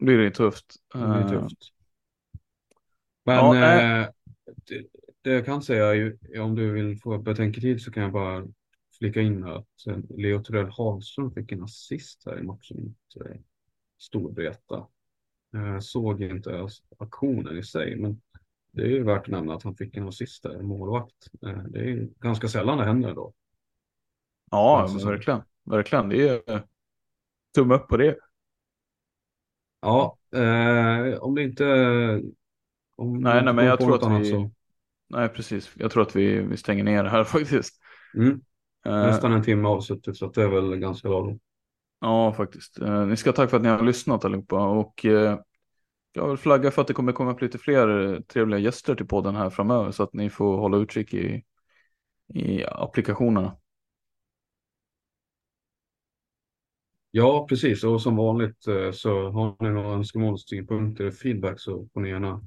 [0.04, 0.74] blir det tufft.
[0.92, 1.40] Det blir eh.
[1.40, 1.58] tufft.
[3.24, 4.08] Men ja, eh,
[5.24, 8.46] det, jag kan säga är om du vill få betänketid så kan jag bara
[8.98, 9.66] flika in att
[10.08, 13.36] Leo Torell Hagström fick en assist här i matchen mot eh,
[13.98, 14.86] Storvreta.
[15.50, 16.68] Jag såg inte
[16.98, 18.20] aktionen i sig, men
[18.72, 21.28] det är ju värt att nämna att han fick en assist där, målvakt.
[21.46, 23.32] Eh, det är ganska sällan det händer då.
[24.50, 25.42] Ja, verkligen.
[25.64, 26.08] Verkligen.
[26.08, 26.62] Det är
[27.54, 28.16] tumme upp på det.
[29.80, 31.64] Ja, eh, om det inte...
[32.96, 34.30] Om nej, nej, men jag tror att vi...
[34.30, 34.50] Så
[35.14, 35.70] nej precis.
[35.76, 37.80] Jag tror att vi, vi stänger ner här faktiskt.
[38.16, 38.40] Mm.
[38.86, 41.40] Eh, Nästan en timme avsuttit så det är väl ganska lagom.
[42.00, 42.78] Ja, faktiskt.
[42.78, 45.38] Eh, ni ska ha tack för att ni har lyssnat allihopa och eh,
[46.12, 49.36] jag vill flagga för att det kommer komma upp lite fler trevliga gäster till podden
[49.36, 51.42] här framöver så att ni får hålla utkik i,
[52.34, 53.56] i applikationerna.
[57.10, 57.84] Ja, precis.
[57.84, 58.62] Och som vanligt
[58.92, 62.46] så har ni några önskemål, synpunkter, feedback så får ni gärna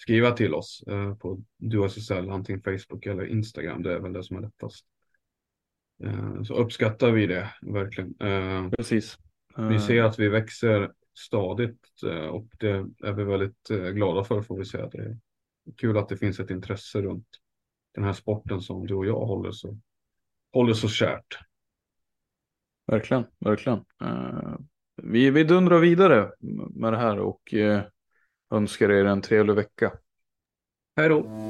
[0.00, 3.82] skriva till oss eh, på DuoSSL, antingen Facebook eller Instagram.
[3.82, 4.86] Det är väl det som är lättast.
[6.04, 8.14] Eh, så uppskattar vi det verkligen.
[8.20, 9.18] Eh, Precis.
[9.56, 11.86] Vi ser att vi växer stadigt
[12.30, 12.70] och det
[13.02, 14.88] är vi väldigt glada för får vi säga.
[14.88, 15.16] Det är
[15.76, 17.26] kul att det finns ett intresse runt
[17.94, 19.78] den här sporten som du och jag håller så,
[20.52, 21.38] håller så kärt.
[22.86, 23.84] Verkligen, verkligen.
[25.02, 26.32] vi, vi dundrar vidare
[26.70, 27.54] med det här och
[28.50, 29.92] önskar er en trevlig vecka.
[30.96, 31.49] Hej då!